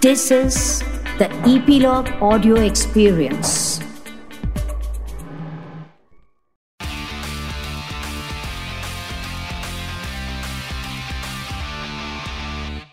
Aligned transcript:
This 0.00 0.30
is 0.30 0.80
the 1.18 1.28
Epilogue 1.44 2.08
Audio 2.22 2.54
Experience. 2.56 3.80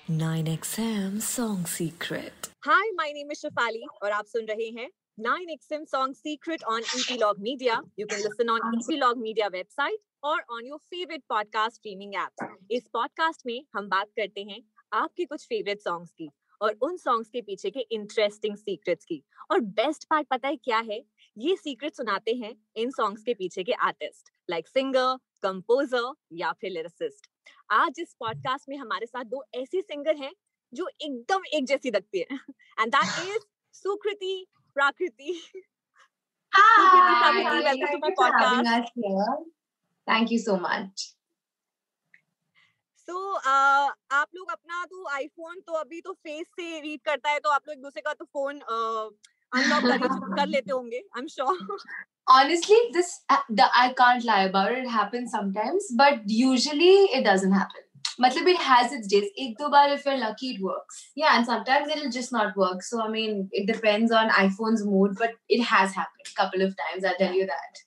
Nine 0.10 0.48
XM 0.48 1.22
Song 1.22 1.66
Secret. 1.66 2.50
Hi 2.68 2.92
my 2.92 3.14
name 3.14 3.32
is 3.32 3.40
Shifali 3.40 3.86
और 4.04 4.12
आप 4.12 4.26
सुन 4.26 4.46
रहे 4.46 4.70
हैं 4.80 4.90
9XM 5.20 5.86
Song 5.94 6.14
Secret 6.14 6.66
on 6.74 6.82
Epilogue 7.00 7.40
Media. 7.40 7.78
You 8.00 8.08
can 8.08 8.22
listen 8.26 8.50
on 8.50 8.60
Epilogue 8.74 9.22
Media 9.28 9.50
website 9.56 10.02
or 10.24 10.36
on 10.58 10.68
your 10.72 10.82
favorite 10.94 11.24
podcast 11.32 11.80
streaming 11.80 12.20
apps. 12.24 12.46
इस 12.72 12.90
podcast 12.98 13.46
में 13.46 13.62
हम 13.76 13.88
बात 13.88 14.08
करते 14.08 14.42
हैं 14.42 14.62
आपके 14.94 15.26
कुछ 15.26 15.46
फेवरेट 15.46 15.80
सॉन्ग्स 15.80 16.12
की 16.12 16.30
और 16.62 16.78
उन 16.82 16.98
सॉन्ग्स 16.98 17.30
के 17.30 17.42
पीछे 17.42 17.70
के 17.70 17.80
इंटरेस्टिंग 17.80 18.58
सीक्रेट्स 18.58 19.06
की। 19.06 19.24
और 19.52 19.60
बेस्ट 19.60 20.06
पार्ट 20.10 20.28
पता 20.28 20.48
है 20.48 20.56
क्या 20.56 20.80
है? 20.80 21.04
ये 21.38 21.56
सीक्रेट 21.56 21.96
सुनाते 21.96 22.34
हैं 22.34 22.56
इन 22.76 22.92
सॉन्ग्स 22.92 23.24
के 23.24 23.34
पीछे 23.34 23.64
के 23.64 23.72
आर्टिस्ट 23.72 24.30
लाइक 24.50 24.68
सिंगर 24.68 25.16
कंपोजर 25.44 26.14
या 26.34 26.52
फिर 26.52 26.72
लिरिसिस्ट 26.72 27.28
आज 27.72 28.00
इस 28.00 28.16
पॉडकास्ट 28.20 28.70
में 28.70 28.78
हमारे 28.78 29.06
साथ 29.06 29.24
दो 29.24 29.44
ऐसी 29.56 29.82
सिंगर 29.82 30.16
हैं 30.16 30.32
जो 30.74 30.90
एकदम 31.02 31.42
एक 31.54 31.66
जैसी 31.66 31.92
लगती 31.92 32.20
है। 32.20 32.40
And 32.80 32.96
that 32.96 33.28
is 33.28 33.44
Sukriti 33.74 34.48
Prakriti. 34.74 35.42
Sukriti, 36.54 37.14
Hi, 37.14 37.74
thank 37.74 37.92
you 37.92 38.14
for 38.16 38.32
having 38.38 38.68
us 38.68 38.90
here. 38.96 39.46
Thank 40.08 40.32
you 40.32 40.40
so 40.40 40.58
much. 40.58 41.17
So 43.10 43.18
uh, 43.38 43.92
आप 44.20 44.28
लोग 44.36 44.50
अपना 44.52 44.84
तो 44.86 45.08
आईफोन 45.16 45.60
तो 45.68 45.74
अभी 45.80 46.02
तो 46.02 46.14
फेस 46.14 46.46
से 46.60 46.80
रीड 46.82 47.00
करता 47.06 47.30
है 47.30 47.40
तो 47.40 47.50
आप 47.50 47.68
लोग 47.68 47.78
एक 47.78 47.82
दूसरे 47.84 48.02
का 48.08 48.14
तो 48.14 48.26
फ़ोन 48.26 48.60
अनलॉक 49.58 49.84
कर 49.84 50.36
कर 50.36 50.48
लेते 50.48 50.72
होंगे 50.72 50.98
I 50.98 51.22
am 51.22 51.28
sure 51.38 51.66
Honestly, 52.28 52.78
this 52.94 53.12
uh, 53.34 53.44
the, 53.58 53.66
I 53.82 53.84
can't 53.98 54.26
lie 54.30 54.42
about 54.48 54.72
it. 54.72 54.80
It 54.80 54.90
happens 54.94 55.36
sometimes, 55.36 55.86
but 56.00 56.26
usually 56.38 56.90
it 57.20 57.24
doesn't 57.28 57.56
happen. 57.58 57.86
Matlab 58.26 58.50
it 58.54 58.60
has 58.64 58.96
its 58.98 59.12
days. 59.14 59.30
एक 59.44 59.54
दो 59.62 59.70
बार 59.76 59.94
if 59.94 60.10
you're 60.10 60.18
lucky 60.24 60.50
it 60.56 60.60
works. 60.66 61.00
Yeah, 61.22 61.38
and 61.38 61.50
sometimes 61.52 61.94
it'll 61.96 62.12
just 62.18 62.36
not 62.38 62.60
work. 62.64 62.84
So 62.88 63.00
I 63.06 63.08
mean, 63.14 63.40
it 63.62 63.72
depends 63.72 64.18
on 64.24 64.36
iPhone's 64.42 64.84
mood, 64.90 65.16
but 65.24 65.40
it 65.58 65.64
has 65.70 65.96
happened 66.02 66.18
couple 66.38 66.62
of 66.62 66.76
times. 66.78 67.06
I'll 67.06 67.22
tell 67.26 67.34
you 67.34 67.46
that. 67.48 67.87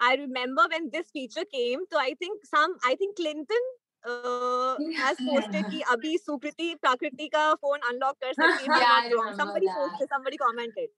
I 0.00 0.14
remember 0.16 0.62
when 0.70 0.90
this 0.92 1.10
feature 1.10 1.44
came, 1.52 1.80
so 1.90 1.98
I 1.98 2.14
think 2.18 2.44
some, 2.44 2.76
I 2.84 2.94
think 2.96 3.16
Clinton 3.16 3.64
uh, 4.06 4.76
has 4.98 5.16
posted 5.28 5.64
कि 5.70 5.80
अभी 5.94 6.16
सुकृति 6.18 6.74
प्राकृति 6.82 7.28
का 7.34 7.52
phone 7.54 7.78
unlock 7.90 8.16
कर 8.24 8.32
सकती 8.32 8.64
है 8.64 8.80
Yeah, 8.80 8.92
I 8.92 9.08
not 9.08 9.16
wrong. 9.16 9.32
remember 9.32 9.36
somebody 9.42 9.66
that. 9.66 9.78
posted 9.78 10.08
somebody 10.08 10.36
commented 10.36 10.88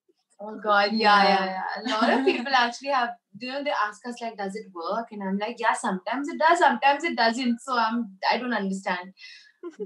Oh 0.41 0.57
God, 0.65 0.93
yeah, 0.93 1.23
yeah, 1.29 1.45
yeah. 1.47 1.71
A 1.79 1.83
lot 1.91 2.13
of 2.17 2.25
people 2.25 2.53
actually 2.55 2.91
have, 2.91 3.11
you 3.41 3.51
know, 3.51 3.63
they 3.65 3.73
ask 3.85 4.07
us 4.07 4.21
like, 4.21 4.37
does 4.37 4.55
it 4.55 4.67
work? 4.73 5.09
And 5.11 5.21
I'm 5.23 5.37
like, 5.37 5.57
yeah, 5.59 5.73
sometimes 5.73 6.29
it 6.29 6.39
does, 6.39 6.61
sometimes 6.61 7.03
it 7.03 7.17
doesn't. 7.17 7.61
So 7.61 7.77
I'm, 7.77 8.13
I 8.31 8.39
don't 8.39 8.55
understand, 8.55 9.15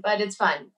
but 0.03 0.21
it's 0.21 0.35
fun. 0.35 0.69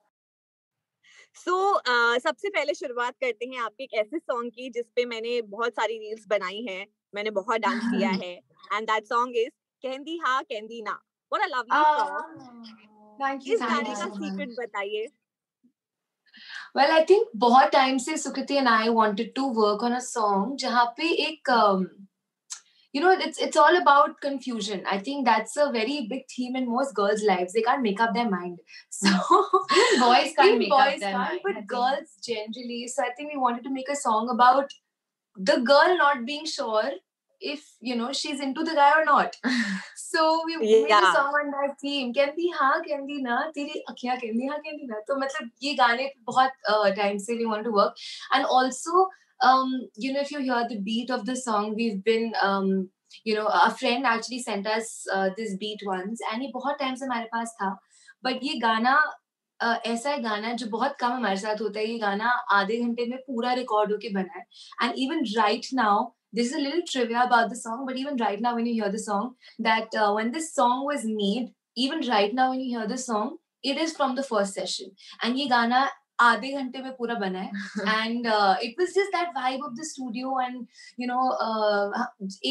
So 1.35 1.51
so, 1.51 2.19
सबसे 2.19 2.49
पहले 2.49 2.73
शुरुआत 2.73 3.13
करते 3.13 3.45
हैं 3.45 3.59
आपके 3.59 3.83
एक 3.83 3.93
ऐसे 3.93 4.19
song 4.19 4.51
की 4.51 4.69
जिस 4.69 4.85
पे 4.95 5.05
मैंने 5.05 5.41
बहुत 5.41 5.73
सारी 5.73 5.97
रील्स 5.97 6.25
बनाई 6.27 6.61
हैं 6.69 6.85
मैंने 7.15 7.29
बहुत 7.29 7.61
डांस 7.61 7.83
किया 7.85 8.09
है 8.23 8.33
and 8.73 8.87
that 8.87 9.05
song 9.05 9.37
is 9.37 9.51
Kehndi 9.83 10.17
Haan 10.17 10.41
Kehndi 10.43 10.81
Naa 10.81 10.99
what 11.31 11.43
a 11.43 11.55
lovely 11.55 11.81
song 11.99 12.79
thank 13.21 13.47
you. 13.47 13.55
इस 13.55 13.61
गाने 13.61 13.95
का 13.95 14.09
सीक्रेट 14.09 14.55
बताइए 14.59 15.07
Well, 16.75 16.91
I 16.91 16.99
think 17.05 17.31
बहुत 17.35 17.71
time 17.71 17.97
से 17.99 18.17
सुकृति 18.17 18.57
and 18.57 18.69
I 18.69 18.89
wanted 18.89 19.31
to 19.35 19.47
work 19.55 19.81
on 19.83 19.95
a 19.95 20.01
song 20.01 20.55
जहाँ 20.59 20.85
पे 20.97 21.09
एक 21.23 21.49
um, 21.49 21.85
you 22.92 23.00
know 23.02 23.10
it's 23.24 23.38
it's 23.46 23.56
all 23.56 23.76
about 23.78 24.20
confusion. 24.20 24.82
I 24.90 24.98
think 24.98 25.26
that's 25.26 25.56
a 25.56 25.70
very 25.72 26.06
big 26.10 26.22
theme 26.34 26.56
in 26.56 26.68
most 26.74 26.94
girls' 26.94 27.22
lives. 27.22 27.52
They 27.52 27.62
can't 27.62 27.82
make 27.82 28.00
up 28.00 28.14
their 28.14 28.30
mind. 28.30 28.60
So 28.90 29.10
boys 30.00 30.32
can't 30.36 30.48
even 30.48 30.58
make 30.60 30.72
up 30.72 30.86
boys 30.86 31.00
their 31.00 31.10
can't, 31.10 31.18
mind, 31.18 31.40
I 31.40 31.42
but 31.44 31.54
think. 31.54 31.66
girls 31.68 32.14
generally. 32.28 32.86
So 32.94 33.02
I 33.04 33.10
think 33.16 33.32
we 33.32 33.38
wanted 33.38 33.64
to 33.64 33.70
make 33.70 33.90
a 33.90 33.96
song 33.96 34.30
about 34.36 34.72
the 35.36 35.58
girl 35.72 35.96
not 35.98 36.24
being 36.24 36.46
sure 36.46 36.90
if 37.40 37.64
you 37.82 37.94
know 37.96 38.12
she's 38.12 38.40
into 38.40 38.64
the 38.64 38.74
guy 38.74 38.92
or 38.98 39.04
not. 39.04 39.36
So 39.96 40.42
we 40.46 40.56
made 40.56 40.86
a 40.86 40.88
Yeah. 40.88 41.12
song 41.12 41.34
on 41.40 41.50
that 41.56 41.74
theme. 41.82 42.12
कहती 42.14 42.48
हाँ 42.58 42.80
कहती 42.86 43.20
ना 43.22 43.40
तेरी 43.56 43.82
अखियाँ 43.90 44.16
कहती 44.22 44.46
हाँ 44.46 44.58
कहती 44.66 44.86
ना 44.92 45.00
तो 45.08 45.16
मतलब 45.24 45.50
ये 45.62 45.74
गाने 45.82 46.06
पे 46.06 46.22
बहुत 46.32 46.96
टाइम 46.96 47.18
से 47.26 47.36
we 47.42 47.46
want 47.52 47.64
to 47.64 47.72
work 47.78 47.94
and 48.32 48.46
also 48.46 49.06
um 49.40 49.72
you 49.96 50.12
know 50.12 50.20
if 50.20 50.30
you 50.30 50.40
hear 50.40 50.66
the 50.68 50.80
beat 50.80 51.10
of 51.10 51.26
the 51.26 51.36
song 51.36 51.74
we've 51.74 52.02
been 52.04 52.32
um 52.42 52.88
you 53.24 53.34
know 53.34 53.46
a 53.46 53.70
friend 53.70 54.06
actually 54.06 54.38
sent 54.38 54.66
us 54.66 55.06
uh, 55.12 55.30
this 55.36 55.56
beat 55.56 55.80
once 55.84 56.20
and 56.32 56.42
ये 56.42 56.50
बहुत 56.54 56.78
time 56.78 56.94
से 56.94 57.04
हमारे 57.04 57.26
पास 57.34 57.54
था 57.62 57.76
but 58.26 58.42
ये 58.42 58.58
गाना 58.60 58.96
uh, 59.60 59.78
ऐसा 59.86 60.10
है 60.10 60.20
गाना 60.22 60.52
जो 60.52 60.66
बहुत 60.70 60.96
कम 61.00 61.12
हमारे 61.12 61.36
साथ 61.36 61.60
होता 61.60 61.80
है 61.80 61.86
ये 61.86 61.98
गाना 61.98 62.30
आधे 62.52 62.80
घंटे 62.82 63.06
में 63.10 63.18
पूरा 63.26 63.52
रिकॉर्ड 63.60 63.92
होके 63.92 64.12
बना 64.14 64.38
है 64.38 64.44
and 64.82 64.98
even 65.04 65.24
right 65.36 65.66
now 65.72 66.12
this 66.32 66.48
is 66.48 66.54
a 66.54 66.60
little 66.60 66.82
trivia 66.92 67.22
about 67.24 67.50
the 67.50 67.56
song 67.56 67.84
but 67.88 67.96
even 67.96 68.16
right 68.22 68.40
now 68.40 68.54
when 68.54 68.66
you 68.66 68.74
hear 68.80 68.90
the 68.90 69.02
song 69.02 69.34
that 69.58 69.94
uh, 69.94 70.12
when 70.12 70.32
this 70.32 70.54
song 70.54 70.84
was 70.84 71.04
made 71.04 71.52
even 71.76 72.06
right 72.08 72.34
now 72.34 72.50
when 72.50 72.60
you 72.60 72.78
hear 72.78 72.86
the 72.86 72.98
song 72.98 73.36
it 73.62 73.78
is 73.84 73.94
from 73.96 74.16
the 74.16 74.26
first 74.32 74.54
session 74.54 74.90
and 75.22 75.38
ये 75.38 75.46
गाना 75.54 75.88
आधे 76.21 76.51
घंटे 76.53 76.81
में 76.81 76.91
पूरा 76.95 77.15
बना 77.19 77.39
है। 77.39 78.03
And 78.03 78.27
it 78.27 78.79
was 78.79 78.87
just 78.89 79.15
that 79.15 79.29
vibe 79.35 79.63
of 79.65 79.73
the 79.79 79.83
studio 79.85 80.39
and 80.41 80.65
you 80.99 81.07
know 81.07 81.21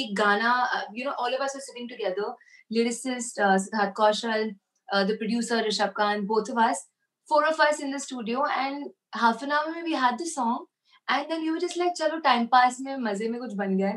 एक 0.00 0.14
गाना 0.18 0.54
you 0.94 1.04
know 1.04 1.10
all 1.24 1.34
of 1.34 1.42
us 1.42 1.56
are 1.56 1.62
sitting 1.62 1.88
together 1.88 2.34
lyricist 2.70 3.40
Siddharth 3.40 3.92
Kaushal 3.96 4.50
the 4.88 5.16
producer 5.18 5.66
Rishabh 5.66 5.92
Kant 5.96 6.24
both 6.26 6.50
of 6.50 6.60
us 6.68 6.86
four 7.28 7.44
of 7.46 7.62
us 7.62 7.80
in 7.80 7.96
the 7.96 7.98
studio 8.00 8.46
and 8.48 8.90
half 9.16 9.44
an 9.44 9.52
hour 9.52 9.74
में 9.74 9.82
we 9.82 9.94
had 9.96 10.20
the 10.22 10.26
song 10.28 10.66
and 11.08 11.28
then 11.28 11.42
you 11.42 11.56
just 11.58 11.78
like 11.78 11.92
चलो 11.96 12.18
time 12.24 12.46
pass 12.52 12.80
में 12.80 12.96
मज़े 13.00 13.28
में 13.28 13.40
कुछ 13.40 13.54
बन 13.56 13.76
गया 13.76 13.92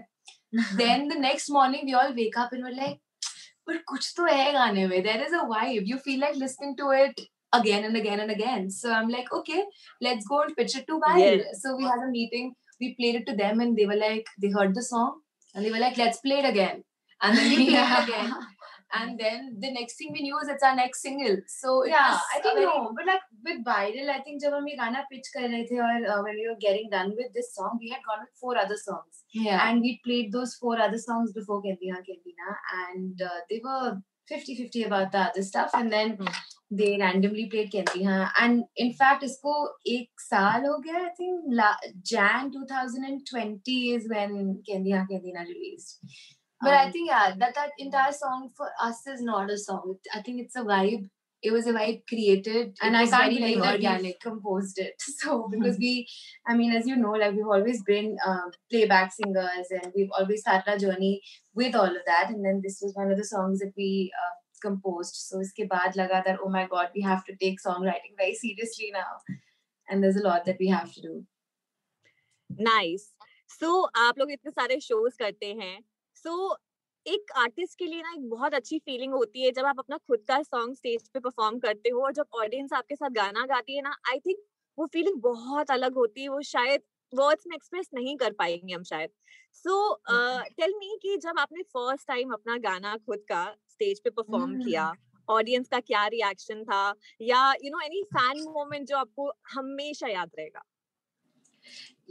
then 0.56 1.08
the 1.10 1.18
next 1.20 1.52
morning 1.52 1.86
we 1.86 1.94
all 2.02 2.14
wake 2.14 2.38
up 2.40 2.54
in 2.54 2.68
like 2.76 3.00
पर 3.68 3.78
कुछ 3.88 4.14
तो 4.18 4.26
है 4.26 4.52
गाने 4.54 4.88
में 4.88 5.02
there 5.04 5.22
is 5.24 5.36
a 5.36 5.44
vibe 5.48 5.84
you 5.88 5.98
feel 6.06 6.20
like 6.20 6.36
listening 6.38 6.76
to 6.78 6.92
it 6.94 7.22
again 7.54 7.84
and 7.84 7.96
again 7.96 8.20
and 8.20 8.32
again. 8.32 8.70
So 8.70 8.92
I'm 8.92 9.10
like, 9.10 9.32
okay, 9.32 9.64
let's 10.02 10.26
go 10.28 10.42
and 10.42 10.56
pitch 10.56 10.76
it 10.76 10.88
to 10.88 11.00
VYRL. 11.00 11.44
So 11.54 11.76
we 11.76 11.84
had 11.84 12.00
a 12.08 12.10
meeting, 12.10 12.54
we 12.80 12.96
played 13.00 13.16
it 13.16 13.26
to 13.28 13.36
them, 13.36 13.60
and 13.60 13.78
they 13.78 13.86
were 13.86 13.96
like, 13.96 14.26
they 14.42 14.50
heard 14.50 14.76
the 14.76 14.84
song 14.84 15.22
and 15.54 15.66
they 15.66 15.72
were 15.72 15.80
like, 15.80 15.98
let's 15.98 16.20
play 16.20 16.40
it 16.40 16.50
again. 16.50 16.84
And 17.22 17.38
then 17.38 17.50
we 17.50 17.70
played 17.70 17.80
it 17.80 18.04
again. 18.10 18.34
And 18.96 19.20
then 19.20 19.58
the 19.60 19.72
next 19.72 19.98
thing 19.98 20.12
we 20.14 20.22
knew 20.22 20.38
is 20.38 20.48
it's 20.48 20.62
our 20.62 20.76
next 20.76 21.02
single. 21.02 21.38
So 21.48 21.84
yeah, 21.84 22.16
I 22.36 22.40
think 22.40 22.54
very, 22.54 22.66
no, 22.66 22.92
but 22.96 23.08
like 23.08 23.22
with 23.44 23.66
VYRL, 23.66 24.08
I 24.08 24.20
think 24.20 24.44
when 24.44 24.64
we 24.64 24.72
ये 24.72 24.78
गाना 24.78 25.04
pitch 25.12 25.30
कर 25.36 25.50
रहे 25.50 25.64
थे 25.70 26.10
uh, 26.10 26.22
when 26.22 26.36
we 26.36 26.48
were 26.48 26.60
getting 26.62 26.92
done 26.92 27.10
with 27.18 27.34
this 27.34 27.56
song, 27.56 27.80
we 27.82 27.90
had 27.90 28.02
gone 28.08 28.20
with 28.20 28.30
four 28.40 28.56
other 28.56 28.78
songs. 28.78 29.24
Yeah. 29.34 29.68
And 29.68 29.82
we 29.82 30.00
played 30.06 30.32
those 30.32 30.54
four 30.54 30.80
other 30.80 31.00
songs 31.00 31.34
before 31.34 31.64
Kendina 31.64 32.04
Kendina, 32.08 32.56
and 32.86 33.20
uh, 33.20 33.40
they 33.50 33.62
were 33.64 33.98
50-50 34.32 34.86
about 34.86 35.12
the 35.12 35.22
other 35.22 35.42
stuff. 35.42 35.72
And 35.74 35.92
then 35.92 36.18
mm 36.18 36.34
they 36.78 36.98
randomly 37.00 37.48
played 37.48 37.72
Kehndi 37.72 38.06
Haan. 38.06 38.30
And 38.40 38.64
in 38.76 38.94
fact, 38.94 39.24
isko 39.24 39.54
ek 39.86 40.10
saal 40.28 40.62
ho 40.68 40.82
gaya. 40.86 41.08
I 41.08 41.10
think 41.18 41.44
La- 41.48 41.82
Jan 42.04 42.52
2020 42.52 43.92
is 43.96 44.08
when 44.10 44.62
Kehndi 44.70 44.94
Haan 44.94 45.08
Kehndi 45.12 45.34
Na 45.34 45.42
released. 45.42 46.00
But 46.62 46.74
um, 46.74 46.88
I 46.88 46.92
think, 46.92 47.10
yeah, 47.10 47.34
that, 47.38 47.56
that 47.56 47.72
entire 47.78 48.12
song 48.12 48.50
for 48.56 48.70
us 48.82 49.06
is 49.08 49.22
not 49.22 49.52
a 49.52 49.58
song. 49.58 49.96
I 50.14 50.22
think 50.22 50.42
it's 50.42 50.56
a 50.56 50.62
vibe. 50.62 51.10
It 51.42 51.52
was 51.52 51.68
a 51.68 51.74
vibe 51.74 52.04
created. 52.08 52.78
And 52.82 52.96
I 52.96 53.06
can't 53.06 53.34
believe 53.34 53.62
that 53.62 53.74
organic. 53.76 54.22
composed 54.22 54.80
it. 54.80 54.94
So, 55.24 55.50
because 55.52 55.78
we, 55.78 56.08
I 56.48 56.56
mean, 56.56 56.72
as 56.72 56.88
you 56.88 56.96
know, 56.96 57.12
like 57.12 57.34
we've 57.34 57.46
always 57.46 57.84
been 57.84 58.16
uh, 58.26 58.50
playback 58.72 59.12
singers 59.12 59.68
and 59.72 59.92
we've 59.96 60.14
always 60.18 60.40
started 60.40 60.70
our 60.72 60.78
journey 60.78 61.22
with 61.54 61.76
all 61.76 61.86
of 61.86 62.06
that. 62.06 62.30
And 62.30 62.46
then 62.46 62.62
this 62.64 62.80
was 62.82 62.94
one 62.96 63.12
of 63.12 63.18
the 63.18 63.26
songs 63.26 63.60
that 63.60 63.74
we... 63.76 64.12
Uh, 64.18 64.43
composed. 64.66 65.22
So 65.22 65.42
iske 65.46 65.64
baad 65.74 65.98
laga 66.02 66.20
that 66.28 66.44
oh 66.48 66.52
my 66.58 66.66
god, 66.74 66.98
we 66.98 67.06
have 67.08 67.24
to 67.30 67.36
take 67.44 67.64
songwriting 67.66 68.18
very 68.24 68.36
seriously 68.42 68.92
now, 68.98 69.12
and 69.88 70.04
there's 70.04 70.20
a 70.22 70.28
lot 70.28 70.52
that 70.52 70.64
we 70.66 70.70
have 70.76 70.94
to 70.98 71.08
do. 71.08 71.16
Nice 72.50 73.08
so 73.52 73.82
आप 74.00 74.20
लोग 74.20 74.32
इतने 74.32 74.52
सारे 74.52 74.80
shows 74.82 75.18
करते 75.20 75.54
हैं. 75.62 75.76
सो 76.16 76.58
एक 77.06 77.32
artist 77.38 77.78
के 77.80 77.86
लिए 77.86 78.02
ना 78.02 78.12
एक 78.14 78.30
बहुत 78.30 78.54
अच्छी 78.54 78.78
फीलिंग 78.80 79.14
होती 79.14 79.44
है 79.44 79.52
जब 79.52 79.66
आप 79.66 79.80
अपना 79.80 79.98
खुद 79.98 80.20
का 80.28 80.42
सॉन्ग 80.44 80.76
स्टेज 80.76 81.08
पे 81.14 81.20
परफॉर्म 81.20 81.60
करते 81.60 81.90
हो 81.90 82.04
और 82.06 82.14
जब 82.14 82.40
ऑडियंस 82.42 82.74
आपके 82.74 82.96
साथ 82.96 83.10
गाना 83.16 83.46
गाती 83.46 83.76
है 83.76 83.82
ना 83.84 83.96
आई 84.12 84.20
थिंक 84.28 84.38
वो 84.78 84.86
फीलिंग 84.94 85.22
बहुत 85.22 85.72
अलग 85.72 85.96
होती 85.96 86.22
है. 86.22 86.30
वो 86.30 86.42
शायद 86.42 86.82
वर्ड्स 87.14 87.48
में 87.48 87.56
एक्सप्रेस 87.56 87.90
नहीं 87.94 88.16
कर 88.18 88.32
पाएँगे 88.34 88.74
हम 88.74 88.84
शायद. 88.84 89.10
सो 89.54 89.94
टेल 90.58 90.74
मी 90.78 90.98
कि 91.02 91.18
जब 91.24 91.40
आपने 91.40 91.64
फ़र्स्ट 91.64 92.08
टाइम 92.08 92.32
अपना 92.34 92.58
गाना 92.64 92.96
खुद 92.98 93.26
का 93.32 93.44
स्टेज 93.74 94.00
पे 94.04 94.10
परफॉर्म 94.10 94.52
Hmm. 94.52 94.66
किया 94.68 94.92
ऑडियंस 95.30 95.68
का 95.72 95.80
क्या 95.80 96.06
रिएक्शन 96.14 96.64
था 96.70 96.84
या 97.32 97.42
you 97.64 97.72
know 97.72 97.80
any 97.86 98.04
fan 98.18 98.42
moment 98.54 98.88
जो 98.88 98.98
आपको 98.98 99.32
हमेशा 99.56 100.08
याद 100.08 100.32
रहेगा 100.40 100.64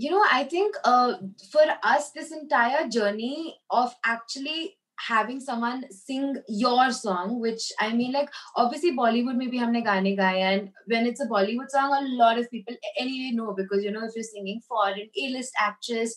you 0.02 0.10
know 0.10 0.20
i 0.34 0.44
think 0.52 0.76
uh, 0.90 1.10
for 1.54 1.64
us 1.88 2.06
this 2.12 2.30
entire 2.36 2.84
journey 2.94 3.56
of 3.80 3.90
actually 4.12 4.62
having 5.08 5.40
someone 5.46 5.82
sing 5.96 6.24
your 6.60 6.86
song 6.98 7.34
which 7.40 7.66
i 7.86 7.88
mean 7.98 8.12
like 8.16 8.30
obviously 8.62 8.92
bollywood 9.00 9.38
maybe 9.42 9.60
humne 9.64 9.80
gaane 9.88 10.10
gaye 10.22 10.42
and 10.52 10.80
when 10.94 11.10
it's 11.10 11.24
a 11.24 11.28
bollywood 11.34 11.74
song 11.76 11.94
a 11.98 12.00
lot 12.22 12.40
of 12.44 12.48
people 12.54 12.80
anyway 13.04 13.30
know 13.40 13.54
because 13.60 13.84
you 13.88 13.94
know 13.96 14.06
if 14.08 14.18
you're 14.20 14.28
singing 14.30 14.62
for 14.72 14.86
an 14.92 15.22
a-list 15.24 15.60
actress 15.66 16.16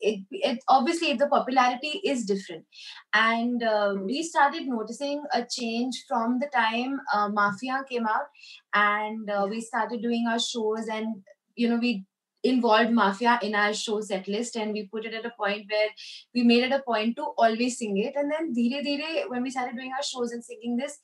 it, 0.00 0.24
it 0.30 0.58
obviously 0.68 1.12
the 1.14 1.26
popularity 1.26 2.00
is 2.04 2.24
different. 2.24 2.64
And 3.12 3.62
uh, 3.62 3.94
we 4.02 4.22
started 4.22 4.66
noticing 4.66 5.22
a 5.32 5.44
change 5.48 6.04
from 6.08 6.38
the 6.40 6.48
time 6.54 7.00
uh, 7.12 7.28
mafia 7.28 7.84
came 7.88 8.06
out 8.06 8.26
and 8.74 9.28
uh, 9.30 9.46
we 9.48 9.60
started 9.60 10.02
doing 10.02 10.26
our 10.28 10.38
shows 10.38 10.86
and 10.88 11.22
you 11.56 11.68
know 11.68 11.76
we 11.76 12.04
involved 12.44 12.92
mafia 12.92 13.38
in 13.42 13.54
our 13.54 13.74
show 13.74 14.00
set 14.00 14.28
list 14.28 14.54
and 14.54 14.72
we 14.72 14.86
put 14.86 15.04
it 15.04 15.12
at 15.12 15.26
a 15.26 15.32
point 15.36 15.66
where 15.68 15.88
we 16.34 16.44
made 16.44 16.62
it 16.62 16.72
a 16.72 16.82
point 16.82 17.16
to 17.16 17.22
always 17.36 17.78
sing 17.78 17.98
it. 17.98 18.14
And 18.16 18.30
then 18.30 18.52
dheere 18.52 18.82
dheere 18.82 19.28
when 19.28 19.42
we 19.42 19.50
started 19.50 19.76
doing 19.76 19.92
our 19.96 20.02
shows 20.02 20.32
and 20.32 20.44
singing 20.44 20.76
this 20.76 20.98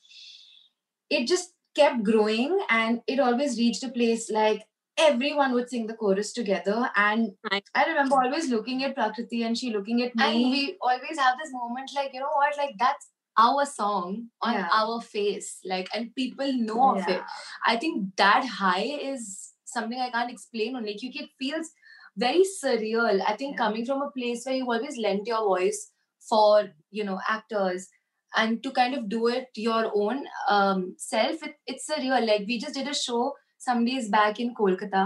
it 1.10 1.26
just 1.26 1.52
kept 1.74 2.02
growing 2.04 2.58
and 2.70 3.00
it 3.06 3.18
always 3.18 3.58
reached 3.58 3.82
a 3.82 3.88
place 3.88 4.30
like 4.30 4.62
everyone 4.98 5.52
would 5.52 5.68
sing 5.68 5.86
the 5.86 5.94
chorus 5.94 6.32
together. 6.32 6.90
And 6.96 7.32
i 7.74 7.84
remember 7.86 8.14
always 8.16 8.48
looking 8.50 8.84
at 8.84 8.94
prakriti 8.94 9.42
and 9.42 9.58
she 9.58 9.72
looking 9.72 10.02
at 10.02 10.14
me. 10.14 10.24
And 10.24 10.36
we 10.52 10.76
always 10.80 11.18
have 11.18 11.36
this 11.42 11.52
moment 11.52 11.90
like 11.94 12.12
you 12.14 12.20
know 12.20 12.34
what? 12.34 12.56
Like 12.56 12.74
that's 12.78 13.08
our 13.36 13.66
song 13.66 14.28
on 14.42 14.54
Yeah. 14.54 14.68
our 14.72 15.00
face 15.00 15.58
like 15.64 15.88
and 15.94 16.14
people 16.14 16.52
know 16.52 16.90
of 16.96 17.08
it. 17.08 17.22
I 17.66 17.76
think 17.76 18.14
that 18.16 18.44
high 18.46 18.84
is 19.12 19.50
something 19.64 19.98
i 19.98 20.08
can't 20.10 20.30
explain 20.30 20.76
only 20.76 20.92
because 21.00 21.22
it 21.22 21.30
feels 21.38 21.70
very 22.16 22.44
surreal. 22.62 23.20
I 23.26 23.36
think 23.36 23.54
Yeah. 23.56 23.64
coming 23.64 23.84
from 23.86 24.02
a 24.02 24.10
place 24.16 24.44
where 24.46 24.54
you 24.54 24.70
always 24.70 24.96
lend 24.96 25.26
your 25.26 25.42
voice 25.48 25.90
for 26.28 26.68
you 26.90 27.04
know 27.04 27.18
actors 27.28 27.88
and 28.36 28.62
to 28.62 28.70
kind 28.70 28.94
of 28.94 29.08
do 29.08 29.26
it 29.28 29.48
your 29.56 29.90
own 29.94 30.24
um, 30.48 30.94
self 30.98 31.42
it, 31.42 31.56
it's 31.66 31.88
surreal. 31.90 32.24
Like 32.26 32.44
we 32.46 32.58
just 32.58 32.74
did 32.74 32.88
a 32.88 32.94
show 32.94 33.32
some 33.64 33.84
days 33.84 34.08
back 34.08 34.40
in 34.44 34.54
kolkata 34.60 35.02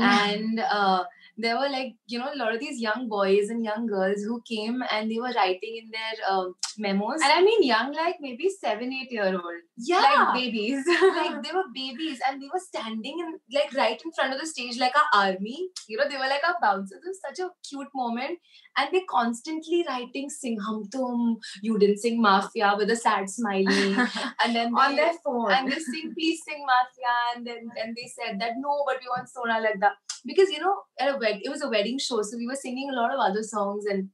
and 0.00 0.60
uh, 0.60 1.04
there 1.38 1.56
were 1.58 1.68
like 1.68 1.94
you 2.06 2.18
know 2.18 2.30
a 2.34 2.36
lot 2.36 2.54
of 2.54 2.60
these 2.60 2.80
young 2.80 3.08
boys 3.08 3.48
and 3.48 3.64
young 3.64 3.86
girls 3.86 4.22
who 4.22 4.40
came 4.48 4.82
and 4.92 5.10
they 5.10 5.18
were 5.18 5.32
writing 5.36 5.80
in 5.82 5.90
their 5.90 6.30
um, 6.30 6.54
memos. 6.78 7.20
And 7.22 7.32
i 7.32 7.40
mean 7.42 7.62
young 7.62 7.92
like 7.92 8.16
maybe 8.20 8.48
seven 8.60 8.92
eight 8.92 9.12
year 9.12 9.32
old. 9.34 9.62
Yeah. 9.76 10.00
Like 10.00 10.34
babies. 10.34 10.84
Like 11.18 11.42
they 11.44 11.52
were 11.54 11.68
babies 11.74 12.20
and 12.28 12.42
they 12.42 12.48
were 12.52 12.60
standing 12.60 13.20
in 13.20 13.38
like 13.52 13.72
right 13.74 14.00
in 14.04 14.12
front 14.12 14.34
of 14.34 14.40
the 14.40 14.46
stage 14.46 14.78
like 14.78 14.94
our 14.96 15.26
army. 15.26 15.68
You 15.88 15.98
know 15.98 16.08
they 16.08 16.16
were 16.16 16.32
like 16.34 16.42
our 16.46 16.56
bouncers. 16.60 16.98
It 17.04 17.08
was 17.08 17.20
such 17.26 17.44
a 17.44 17.50
cute 17.68 17.88
moment. 17.94 18.38
And 18.76 18.90
they 18.92 19.02
constantly 19.10 19.84
writing 19.88 20.30
sing 20.30 20.58
hum 20.58 20.88
tum 20.92 21.38
you 21.62 21.78
didn't 21.78 21.98
sing 21.98 22.20
mafia 22.20 22.74
with 22.76 22.90
a 22.90 22.96
sad 22.96 23.30
smiley. 23.30 23.96
And 24.44 24.54
then 24.54 24.74
on 24.74 24.96
their 24.96 25.12
phone. 25.24 25.50
and 25.52 25.70
they 25.70 25.78
sing 25.78 26.12
please 26.14 26.40
sing 26.44 26.64
mafia 26.66 27.14
and 27.36 27.46
then 27.46 27.68
then 27.76 27.94
they 27.96 28.08
said 28.08 28.40
that 28.40 28.52
no 28.58 28.82
but 28.86 28.98
we 29.00 29.08
want 29.08 29.28
sona 29.28 29.60
like 29.60 29.80
that 29.80 29.96
because 30.26 30.50
you 30.50 30.60
know 30.60 30.74
at 31.00 31.14
a 31.14 31.18
wed- 31.18 31.40
it 31.42 31.50
was 31.50 31.62
a 31.62 31.68
wedding 31.68 31.98
show 31.98 32.22
so 32.22 32.36
we 32.36 32.46
were 32.46 32.54
singing 32.62 32.90
a 32.90 32.94
lot 33.00 33.12
of 33.12 33.20
other 33.20 33.42
songs 33.42 33.84
and 33.86 34.08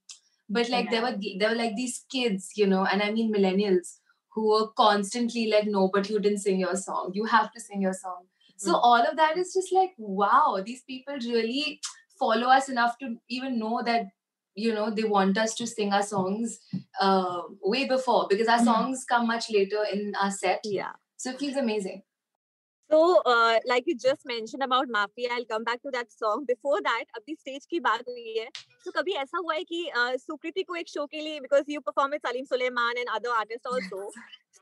but 0.48 0.68
like 0.68 0.90
there 0.90 1.02
were 1.02 1.16
there 1.38 1.50
were 1.50 1.56
like 1.56 1.74
these 1.76 2.04
kids 2.10 2.50
you 2.56 2.66
know 2.66 2.84
and 2.84 3.02
i 3.02 3.10
mean 3.10 3.32
millennials 3.32 3.98
who 4.34 4.48
were 4.50 4.68
constantly 4.76 5.46
like 5.50 5.66
no 5.66 5.88
but 5.92 6.08
you 6.10 6.18
didn't 6.18 6.38
sing 6.38 6.58
your 6.58 6.74
song. 6.74 7.12
You 7.14 7.24
have 7.24 7.52
to 7.52 7.60
sing 7.60 7.80
your 7.80 7.92
song. 7.92 8.24
So 8.56 8.74
all 8.74 9.00
of 9.00 9.16
that 9.16 9.36
is 9.38 9.52
just 9.54 9.72
like 9.72 9.92
wow 9.96 10.60
these 10.66 10.82
people 10.82 11.14
really 11.24 11.80
follow 12.18 12.48
us 12.48 12.68
enough 12.68 12.98
to 12.98 13.14
even 13.28 13.58
know 13.60 13.82
that 13.86 14.06
you 14.56 14.74
know 14.74 14.90
they 14.90 15.04
want 15.04 15.38
us 15.38 15.54
to 15.56 15.66
sing 15.68 15.92
our 15.92 16.02
songs 16.02 16.58
uh, 17.00 17.42
way 17.62 17.86
before 17.86 18.26
because 18.28 18.48
our 18.48 18.58
Mhm. 18.58 18.64
songs 18.64 19.04
come 19.08 19.26
much 19.28 19.50
later 19.50 19.84
in 19.92 20.14
our 20.20 20.30
set. 20.32 20.60
Yeah. 20.64 20.92
So 21.16 21.30
it 21.30 21.38
feels 21.38 21.56
amazing 21.56 22.02
तो 22.94 23.22
like 23.66 23.84
you 23.88 23.94
just 24.00 24.26
mention 24.26 24.60
about 24.62 24.90
mafia 24.92 25.34
I 25.34 25.44
come 25.44 25.62
back 25.64 25.80
to 25.84 25.90
that 25.90 26.10
song 26.12 26.44
before 26.46 26.80
that 26.80 27.06
अभी 27.16 27.34
stage 27.34 27.64
की 27.66 27.80
बात 27.80 28.08
हुई 28.08 28.34
है 28.38 28.48
तो 28.84 28.90
कभी 28.90 29.12
ऐसा 29.22 29.38
हुआ 29.38 29.54
है 29.54 29.64
कि 29.64 29.90
सुकृति 30.18 30.62
को 30.62 30.76
एक 30.76 30.88
शो 30.88 31.06
के 31.06 31.20
लिए 31.20 31.40
because 31.40 31.70
you 31.70 31.80
perform 31.80 32.12
with 32.12 32.20
Salim 32.26 32.44
Sulaiman 32.44 32.98
and 32.98 33.08
other 33.08 33.30
artist 33.30 33.66
also 33.66 34.10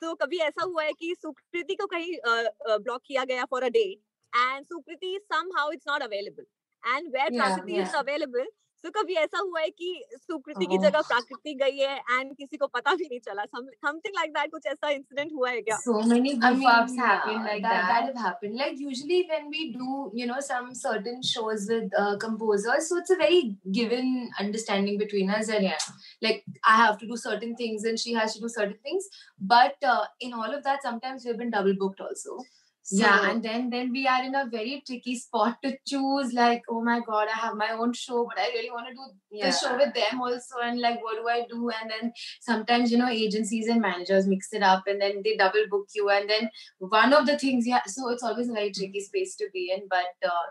तो 0.02 0.14
कभी 0.16 0.38
ऐसा 0.40 0.64
हुआ 0.64 0.84
है 0.84 0.92
कि 0.92 1.14
सुकृति 1.16 1.74
को 1.74 1.86
कहीं 1.86 2.16
ब्लॉक 2.24 3.02
किया 3.06 3.24
गया 3.24 3.44
for 3.50 3.64
a 3.64 3.68
day 3.70 3.84
and 4.32 4.64
Sukriti 4.64 5.18
somehow 5.58 5.70
not 5.86 6.02
available 6.02 6.46
and 6.82 7.08
where 7.08 7.30
Prakriti 7.30 7.80
is 7.82 7.96
available 7.96 8.48
तो 8.84 8.90
कभी 8.90 9.14
ऐसा 9.14 9.38
हुआ 9.38 9.60
है 9.60 9.68
कि 9.70 9.88
सुकृति 10.16 10.66
की 10.66 10.78
जगह 10.78 11.00
प्राकृति 11.08 11.54
गई 11.54 11.76
है 11.78 11.96
एंड 11.96 12.34
किसी 12.36 12.56
को 12.56 12.66
पता 12.68 12.94
भी 12.94 13.04
नहीं 13.04 13.18
चला? 13.26 13.44
समथिंग 13.44 14.14
लाइक 14.16 14.30
दैट 14.32 14.50
कुछ 14.50 14.66
ऐसा 14.66 14.90
इंसिडेंट 14.90 15.32
हुआ 15.32 15.50
है 15.50 15.60
क्या? 15.62 15.76
So 15.78 16.00
many 16.08 16.32
goofups 16.44 16.92
happen 17.00 17.44
like 17.44 17.62
that 17.62 17.84
that 17.84 18.04
have 18.04 18.24
happened 18.24 18.56
like 18.58 18.80
usually 18.80 19.20
when 19.30 19.48
we 19.48 19.68
do 19.74 20.10
you 20.20 20.26
know 20.26 20.40
some 20.48 20.70
certain 20.80 21.20
shows 21.32 21.70
with 21.72 21.90
composers 22.22 22.88
so 22.88 22.98
it's 22.98 23.12
a 23.12 23.18
very 23.18 23.40
given 23.78 24.10
understanding 24.40 24.98
between 24.98 25.32
us 25.34 25.50
and 25.50 25.64
yeah 25.64 25.76
like 26.24 26.42
I 26.64 26.82
have 26.82 26.96
to 27.00 27.06
do 27.08 27.16
certain 27.26 27.54
things 27.60 27.86
and 27.86 27.98
she 27.98 28.14
has 28.14 28.34
to 28.34 28.42
do 28.42 28.48
certain 28.56 28.90
things 28.90 29.08
but 29.54 29.88
in 30.22 30.34
all 30.34 30.54
of 30.54 30.60
that 30.68 30.82
sometimes 30.82 31.24
we 31.24 31.30
have 31.30 31.38
been 31.38 31.50
double 31.50 31.76
booked 31.78 32.02
also 32.02 32.42
yeah 32.90 33.30
and 33.30 33.42
then 33.42 33.70
then 33.70 33.92
we 33.92 34.06
are 34.08 34.24
in 34.24 34.34
a 34.34 34.48
very 34.50 34.82
tricky 34.84 35.16
spot 35.16 35.56
to 35.62 35.72
choose 35.86 36.32
like 36.32 36.62
oh 36.68 36.82
my 36.82 37.00
god 37.06 37.28
i 37.32 37.38
have 37.38 37.54
my 37.56 37.70
own 37.70 37.92
show 37.92 38.26
but 38.28 38.42
i 38.42 38.48
really 38.48 38.70
want 38.70 38.86
to 38.88 38.92
do 38.92 39.40
the 39.40 39.52
show 39.52 39.76
with 39.76 39.94
them 39.94 40.20
also 40.20 40.56
and 40.64 40.80
like 40.80 41.02
what 41.02 41.16
do 41.16 41.28
i 41.28 41.46
do? 41.48 41.70
And 41.70 41.90
then 41.90 42.12
sometimes 42.40 42.90
you 42.90 42.98
know 42.98 43.08
agencies 43.08 43.68
and 43.68 43.80
managers 43.80 44.26
mix 44.26 44.52
it 44.52 44.62
up 44.62 44.82
and 44.86 45.00
then 45.00 45.22
they 45.24 45.36
double 45.36 45.64
book 45.70 45.86
you 45.94 46.10
and 46.10 46.28
then 46.28 46.50
one 46.78 47.12
of 47.12 47.26
the 47.26 47.38
things 47.38 47.66
yeah 47.66 47.82
so 47.86 48.08
it's 48.08 48.22
always 48.22 48.48
a 48.48 48.52
very 48.52 48.72
tricky 48.72 49.00
space 49.00 49.36
to 49.36 49.46
be 49.52 49.72
in 49.74 49.86
but 49.88 50.28
uh, 50.28 50.48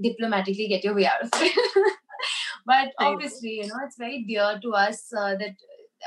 diplomatically 0.00 0.68
get 0.68 0.84
your 0.84 0.94
way 0.94 1.06
out 1.06 1.22
of 1.22 1.30
it. 1.34 1.96
But 2.64 2.92
obviously 3.00 3.54
you 3.56 3.66
know 3.66 3.74
it's 3.84 3.98
very 3.98 4.22
dear 4.22 4.58
to 4.62 4.72
us 4.74 5.12
uh, 5.12 5.34
that 5.34 5.56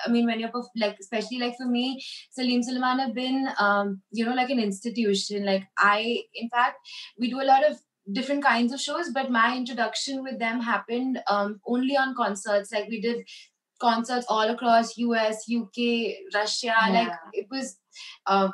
I 0.06 0.10
mean, 0.10 0.26
when 0.26 0.40
you're 0.40 0.52
like, 0.76 0.98
especially 1.00 1.40
like 1.40 1.56
for 1.58 1.66
me, 1.66 2.04
Salim 2.32 2.64
Sulaiman 2.64 3.00
have 3.00 3.16
been, 3.16 3.48
um, 3.60 4.02
you 4.12 4.26
know, 4.26 4.34
like 4.34 4.50
an 4.50 4.60
institution. 4.60 5.46
Like 5.46 5.64
I, 5.78 6.24
in 6.34 6.50
fact, 6.50 6.78
we 7.20 7.30
do 7.30 7.42
a 7.42 7.44
lot 7.44 7.70
of 7.70 7.78
different 8.12 8.44
kinds 8.44 8.72
of 8.72 8.80
shows, 8.80 9.10
but 9.10 9.32
my 9.32 9.56
introduction 9.56 10.24
with 10.24 10.40
them 10.40 10.62
happened 10.62 11.20
um, 11.30 11.60
only 11.68 11.98
on 11.98 12.16
concerts. 12.16 12.72
Like 12.72 12.88
we 12.90 13.02
did 13.02 13.26
concerts 13.80 14.26
all 14.30 14.50
across 14.50 14.98
US, 14.98 15.46
UK, 15.50 16.16
Russia. 16.34 16.74
Like 16.90 17.12
it 17.34 17.48
was 17.50 17.78
uh, 18.26 18.50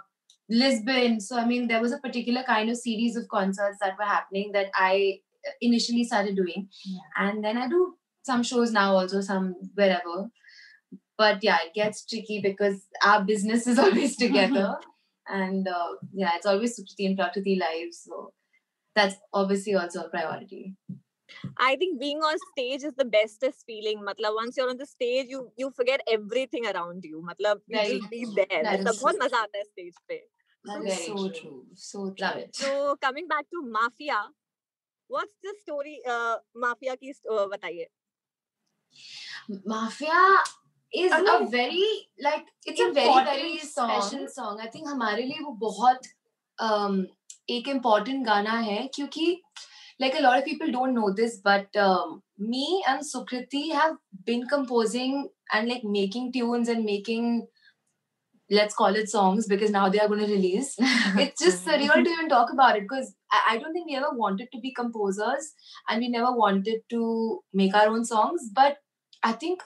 Lisbon. 0.50 1.20
So 1.20 1.38
I 1.38 1.46
mean, 1.46 1.68
there 1.68 1.82
was 1.82 1.92
a 1.92 2.00
particular 2.00 2.44
kind 2.44 2.70
of 2.70 2.78
series 2.78 3.16
of 3.16 3.28
concerts 3.28 3.78
that 3.82 3.98
were 3.98 4.06
happening 4.06 4.52
that 4.54 4.70
I 4.76 5.20
initially 5.60 6.04
started 6.04 6.36
doing, 6.36 6.70
and 7.18 7.44
then 7.44 7.58
I 7.58 7.68
do 7.68 7.96
some 8.24 8.44
shows 8.44 8.72
now 8.72 8.96
also, 8.96 9.22
some 9.22 9.56
wherever 9.74 10.30
but 11.21 11.43
yeah 11.43 11.59
it 11.65 11.75
gets 11.75 12.05
tricky 12.07 12.41
because 12.41 12.87
our 13.03 13.25
business 13.25 13.67
is 13.67 13.79
always 13.79 14.17
together 14.17 14.77
and 15.29 15.69
uh, 15.69 15.93
yeah 16.13 16.33
it's 16.37 16.47
always 16.47 16.79
Sukriti 16.79 17.07
and 17.07 17.17
Prakriti 17.19 17.57
live 17.57 17.93
so 17.93 18.33
that's 18.95 19.17
obviously 19.33 19.75
also 19.75 20.05
a 20.05 20.09
priority 20.09 20.75
I 21.59 21.75
think 21.77 22.01
being 22.01 22.19
on 22.19 22.37
stage 22.53 22.85
is 22.85 22.95
the 22.97 23.05
bestest 23.05 23.65
feeling. 23.67 23.99
Matlab, 24.01 24.35
once 24.37 24.57
you're 24.57 24.71
on 24.71 24.77
the 24.79 24.87
stage, 24.87 25.27
you 25.29 25.51
you 25.57 25.71
forget 25.79 26.01
everything 26.09 26.67
around 26.67 27.05
you. 27.05 27.23
Matlab, 27.29 27.61
you 27.67 27.77
Very 27.79 27.99
just 27.99 28.11
be 28.11 28.25
there. 28.37 28.63
That 28.63 28.79
मतलब 28.81 28.95
is 28.95 29.03
बहुत 29.03 29.19
मजा 29.23 29.39
आता 29.39 29.59
है 29.59 29.65
stage 29.65 29.99
पे. 30.09 30.21
That 30.65 30.79
Very 30.83 30.93
is 30.93 31.07
so 31.07 31.17
true. 31.17 31.33
true. 31.41 31.65
So 31.75 31.99
true. 32.11 32.27
love 32.27 32.37
it 32.37 32.55
So 32.55 32.97
coming 33.03 33.29
back 33.29 33.51
to 33.51 33.63
Mafia, 33.79 34.21
what's 35.09 35.35
the 35.43 35.55
story? 35.63 36.01
Uh, 36.07 36.37
Mafia 36.55 36.97
की 36.97 37.13
uh, 37.31 37.47
बताइए. 37.55 37.87
mafia 39.67 40.21
is 40.93 41.13
I 41.13 41.19
a 41.21 41.23
mean, 41.23 41.51
very 41.51 41.87
like 42.21 42.47
it's 42.65 42.81
a 42.81 42.93
very 42.93 43.07
important 43.09 43.37
very 43.37 43.59
song. 43.59 43.91
special 44.03 44.29
song 44.29 44.61
i 44.61 44.69
think 44.69 44.89
हमारे 44.89 45.23
लिए 45.27 45.45
वो 45.45 45.53
बहुत 45.67 46.07
um, 46.59 47.05
एक 47.51 47.69
important 47.75 48.25
गाना 48.27 48.59
है 48.69 48.79
क्योंकि 48.95 49.37
like 50.01 50.15
a 50.15 50.23
lot 50.23 50.39
of 50.39 50.45
people 50.45 50.71
don't 50.73 50.95
know 50.95 51.11
this 51.19 51.37
but 51.45 51.77
um, 51.83 52.23
me 52.39 52.83
and 52.89 53.01
sukriti 53.11 53.63
have 53.73 53.95
been 54.31 54.47
composing 54.47 55.29
and 55.53 55.69
like 55.69 55.85
making 55.85 56.33
tunes 56.33 56.69
and 56.69 56.85
making 56.85 57.47
let's 58.51 58.75
call 58.75 58.95
it 58.95 59.09
songs 59.09 59.47
because 59.49 59.71
now 59.71 59.89
they 59.89 59.99
are 59.99 60.07
going 60.09 60.25
to 60.25 60.33
release 60.33 60.75
it's 61.25 61.43
just 61.45 61.65
surreal 61.67 62.03
to 62.05 62.11
even 62.11 62.29
talk 62.29 62.53
about 62.53 62.77
it 62.77 62.83
because 62.83 63.15
I, 63.33 63.41
I 63.55 63.59
don't 63.59 63.73
think 63.73 63.89
we 63.89 63.97
ever 63.97 64.11
wanted 64.13 64.49
to 64.53 64.61
be 64.61 64.73
composers 64.73 65.53
and 65.89 66.01
we 66.01 66.09
never 66.09 66.33
wanted 66.33 66.83
to 66.91 67.41
make 67.53 67.75
our 67.75 67.89
own 67.89 68.05
songs 68.05 68.49
but 68.55 68.77
i 69.23 69.33
think 69.33 69.63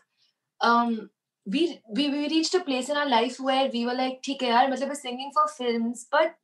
um 0.62 1.10
we, 1.45 1.79
we 1.89 2.09
we 2.09 2.27
reached 2.29 2.55
a 2.55 2.63
place 2.63 2.89
in 2.89 2.97
our 2.97 3.07
life 3.07 3.39
where 3.39 3.69
we 3.71 3.85
were 3.85 3.93
like, 3.93 4.19
"Okay, 4.29 4.49
yaar, 4.51 4.65
matlab, 4.71 4.89
we're 4.89 4.95
singing 4.95 5.31
for 5.33 5.47
films, 5.47 6.07
but 6.11 6.35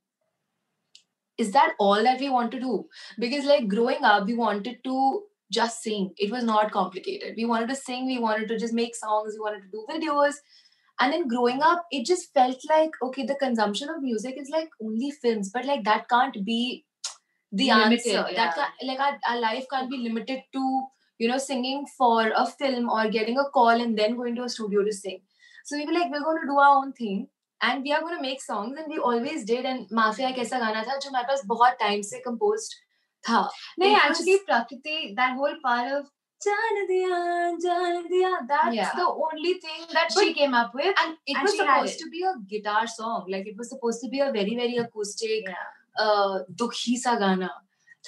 is 1.38 1.52
that 1.52 1.74
all 1.78 2.02
that 2.02 2.20
we 2.20 2.28
want 2.28 2.52
to 2.52 2.60
do?" 2.60 2.88
Because 3.18 3.44
like 3.44 3.68
growing 3.68 4.04
up, 4.04 4.26
we 4.26 4.34
wanted 4.34 4.82
to 4.84 5.22
just 5.50 5.82
sing. 5.82 6.12
It 6.16 6.30
was 6.30 6.44
not 6.44 6.70
complicated. 6.72 7.34
We 7.36 7.44
wanted 7.44 7.68
to 7.70 7.76
sing. 7.76 8.06
We 8.06 8.18
wanted 8.18 8.48
to 8.48 8.58
just 8.58 8.74
make 8.74 8.94
songs. 8.94 9.34
We 9.34 9.40
wanted 9.40 9.62
to 9.62 9.70
do 9.70 9.86
videos. 9.90 10.34
And 11.00 11.12
then 11.12 11.26
growing 11.26 11.62
up, 11.62 11.86
it 11.90 12.06
just 12.06 12.32
felt 12.32 12.58
like 12.70 12.90
okay, 13.02 13.26
the 13.26 13.34
consumption 13.34 13.88
of 13.88 14.02
music 14.02 14.36
is 14.38 14.50
like 14.50 14.70
only 14.80 15.10
films, 15.10 15.50
but 15.52 15.64
like 15.64 15.84
that 15.84 16.08
can't 16.08 16.44
be 16.44 16.84
the 17.50 17.68
limited, 17.68 18.16
answer. 18.16 18.30
Yeah. 18.30 18.34
That 18.36 18.54
can, 18.54 18.88
like 18.88 19.00
our, 19.00 19.18
our 19.28 19.40
life 19.40 19.66
can't 19.70 19.90
be 19.90 19.98
limited 19.98 20.42
to 20.52 20.82
you 21.21 21.27
know 21.27 21.37
singing 21.37 21.85
for 21.97 22.31
a 22.35 22.45
film 22.45 22.89
or 22.89 23.07
getting 23.09 23.37
a 23.39 23.45
call 23.53 23.69
and 23.85 23.97
then 23.97 24.15
going 24.15 24.35
to 24.35 24.43
a 24.43 24.49
studio 24.49 24.83
to 24.83 24.93
sing. 24.93 25.21
So 25.65 25.77
we 25.77 25.85
were 25.85 25.93
like, 25.93 26.11
we're 26.11 26.23
going 26.23 26.41
to 26.41 26.47
do 26.47 26.57
our 26.57 26.75
own 26.77 26.93
thing 26.93 27.27
and 27.61 27.83
we 27.83 27.91
are 27.91 28.01
going 28.01 28.15
to 28.15 28.21
make 28.21 28.41
songs 28.41 28.77
and 28.77 28.87
we 28.91 28.99
always 28.99 29.43
did. 29.45 29.65
And 29.65 29.87
Mafia 29.91 30.29
एक 30.29 30.37
ऐसा 30.45 30.59
गाना 30.59 30.83
था 30.89 30.99
जो 30.99 31.09
हमारे 31.09 31.27
पास 31.31 31.41
बहुत 31.53 31.77
time 31.81 32.01
से 32.11 32.21
composed 32.27 32.75
था. 33.27 33.49
No, 33.77 33.87
It 33.87 33.97
actually, 34.03 34.35
was- 34.35 34.45
Prakriti, 34.51 35.13
that 35.17 35.35
whole 35.35 35.57
part 35.65 35.91
of 35.97 36.05
जान 36.45 36.85
दिया 36.87 37.57
जान 37.61 38.03
दिया 38.09 38.47
that's 38.47 38.75
Yeah. 38.75 38.91
the 38.95 39.07
only 39.27 39.53
thing 39.55 39.85
that 39.93 40.11
she 40.13 40.25
she 40.27 40.33
came 40.33 40.53
up 40.53 40.73
with. 40.79 40.95
and 41.03 41.15
it 41.25 41.35
And 41.35 41.43
was 41.43 41.51
she 41.53 41.57
had 41.57 41.75
supposed 41.77 41.95
it. 41.95 42.03
to 42.03 42.09
be 42.11 42.21
a 42.31 42.33
guitar 42.51 42.85
song 42.87 43.25
like 43.35 43.47
it 43.47 43.57
was 43.57 43.69
supposed 43.71 44.01
to 44.01 44.09
be 44.09 44.19
a 44.19 44.31
very 44.31 44.55
very 44.55 44.77
acoustic 44.83 45.47
Yeah. 45.47 45.63
uh 45.99 46.43
dukhi 46.61 46.95
sa 47.05 47.15
gana 47.23 47.49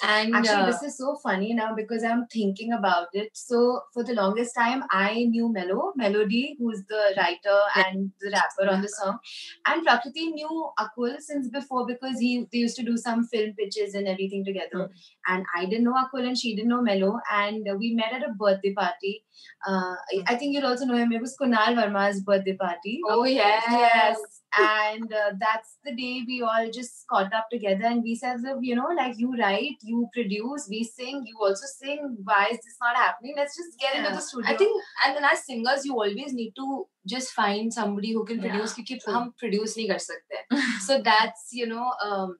and 0.03 0.35
Actually, 0.35 0.63
uh, 0.63 0.65
this 0.65 0.83
is 0.83 0.97
so 0.97 1.15
funny 1.23 1.53
now 1.53 1.73
because 1.73 2.03
I'm 2.03 2.27
thinking 2.27 2.73
about 2.73 3.07
it. 3.13 3.29
So, 3.33 3.81
for 3.93 4.03
the 4.03 4.13
longest 4.13 4.53
time, 4.55 4.83
I 4.91 5.25
knew 5.29 5.51
Mellow, 5.51 5.93
Melody, 5.95 6.57
who's 6.59 6.83
the 6.89 7.13
writer 7.17 7.59
and 7.77 8.11
the 8.19 8.31
rapper 8.31 8.71
on 8.71 8.81
the 8.81 8.89
song, 8.89 9.19
and 9.65 9.83
Prakriti 9.85 10.27
knew 10.31 10.69
Akull 10.79 11.19
since 11.19 11.49
before 11.49 11.85
because 11.87 12.19
he 12.19 12.45
they 12.51 12.57
used 12.59 12.75
to 12.77 12.83
do 12.83 12.97
some 12.97 13.25
film 13.25 13.53
pitches 13.57 13.93
and 13.93 14.07
everything 14.07 14.43
together. 14.43 14.89
And 15.27 15.45
I 15.55 15.65
didn't 15.65 15.85
know 15.85 15.93
Akull 15.93 16.27
and 16.27 16.37
she 16.37 16.55
didn't 16.55 16.69
know 16.69 16.81
Mellow, 16.81 17.19
and 17.31 17.67
we 17.79 17.93
met 17.93 18.13
at 18.13 18.27
a 18.29 18.33
birthday 18.33 18.73
party. 18.73 19.23
Uh, 19.67 19.95
I, 20.13 20.23
I 20.27 20.35
think 20.35 20.53
you'll 20.53 20.65
also 20.67 20.85
know 20.85 20.97
him. 20.97 21.11
It 21.11 21.21
was 21.21 21.35
Kunal 21.41 21.75
Verma's 21.75 22.21
birthday 22.21 22.55
party. 22.55 22.99
oh 23.07 23.23
yes 23.23 23.63
Yes 23.69 24.17
and 24.57 25.13
uh, 25.13 25.31
that's 25.39 25.77
the 25.83 25.95
day 25.95 26.23
we 26.27 26.41
all 26.41 26.69
just 26.71 27.05
caught 27.09 27.33
up 27.33 27.47
together 27.51 27.85
and 27.85 28.03
we 28.03 28.15
said 28.15 28.37
you 28.61 28.75
know 28.75 28.89
like 28.97 29.17
you 29.17 29.35
write 29.37 29.77
you 29.81 30.07
produce 30.13 30.67
we 30.69 30.83
sing 30.83 31.23
you 31.25 31.37
also 31.39 31.65
sing. 31.65 32.17
Why 32.23 32.47
is 32.51 32.57
this 32.57 32.77
not 32.81 32.95
happening? 32.95 33.33
Let's 33.37 33.55
just 33.57 33.79
get 33.79 33.93
yeah. 33.93 34.01
into 34.01 34.15
the 34.15 34.21
studio. 34.21 34.51
I 34.51 34.57
think 34.57 34.83
and 35.05 35.15
then 35.15 35.25
as 35.25 35.45
singers 35.45 35.85
you 35.85 35.93
always 35.93 36.33
need 36.33 36.53
to 36.55 36.85
just 37.07 37.31
find 37.31 37.73
somebody 37.73 38.13
who 38.13 38.25
can 38.25 38.39
produce 38.39 38.73
because 38.73 39.03
we 39.05 39.13
hum 39.13 39.33
produce 39.37 39.77
nahi 39.77 39.87
kar 39.89 40.01
sakte 40.07 40.61
so 40.87 41.01
that's 41.07 41.49
you 41.51 41.67
know 41.67 41.91
um, 42.07 42.35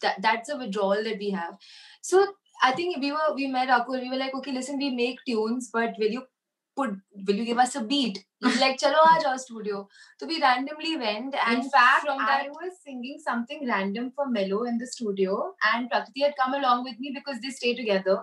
that, 0.00 0.20
that's 0.20 0.48
a 0.48 0.56
withdrawal 0.56 1.02
that 1.02 1.18
we 1.18 1.30
have. 1.30 1.54
So 2.02 2.26
I 2.62 2.72
think 2.72 2.98
we 2.98 3.12
were 3.12 3.34
we 3.34 3.46
met 3.46 3.68
Akull. 3.68 4.00
We 4.00 4.10
were 4.10 4.16
like, 4.16 4.34
okay, 4.34 4.52
listen, 4.52 4.78
we 4.78 4.90
make 4.90 5.18
tunes, 5.26 5.70
but 5.72 5.94
will 5.98 6.10
you 6.10 6.22
put 6.76 6.94
will 7.26 7.36
you 7.40 7.44
give 7.44 7.58
us 7.58 7.74
a 7.76 7.82
beat 7.90 8.18
like 8.62 8.78
chalo 8.82 9.02
aaj 9.08 9.26
our 9.30 9.40
studio 9.42 9.80
so 10.20 10.28
we 10.30 10.38
randomly 10.44 10.94
went 11.02 11.36
and 11.46 11.58
in 11.58 11.68
fact 11.74 12.06
from 12.06 12.22
that, 12.22 12.46
i 12.46 12.48
was 12.60 12.72
singing 12.86 13.20
something 13.26 13.66
random 13.72 14.08
for 14.16 14.26
mellow 14.38 14.62
in 14.70 14.80
the 14.82 14.88
studio 14.94 15.36
and 15.72 15.90
prakriti 15.90 16.24
had 16.26 16.34
come 16.40 16.56
along 16.60 16.82
with 16.88 16.98
me 17.04 17.12
because 17.18 17.38
they 17.44 17.52
stay 17.58 17.74
together 17.82 18.16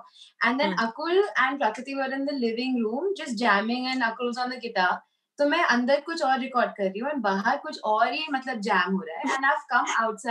and 0.43 0.60
then 0.63 0.74
hmm. 0.74 0.84
Akull 0.88 1.22
and 1.46 1.63
prakriti 1.63 1.96
were 2.01 2.12
in 2.20 2.25
the 2.31 2.38
living 2.48 2.75
room 2.84 3.13
just 3.22 3.39
jamming 3.43 3.88
and 3.93 4.10
Akull 4.10 4.34
was 4.34 4.43
on 4.48 4.53
the 4.55 4.62
guitar 4.67 4.91
So 5.39 5.46
मैं 5.50 5.63
अंदर 5.74 6.01
कुछ 6.05 6.22
और 6.24 6.39
record 6.39 6.72
कर 6.77 6.84
रही 6.84 7.00
हूँ 7.00 7.10
and 7.10 7.22
बाहर 7.22 7.58
कुछ 7.62 7.77
And 7.91 8.12
ही 8.13 8.25
मतलब 8.31 8.60
जैम 8.67 8.96
हो 8.96 9.01
रहा 9.08 9.29
है 9.29 9.36
and 9.36 9.46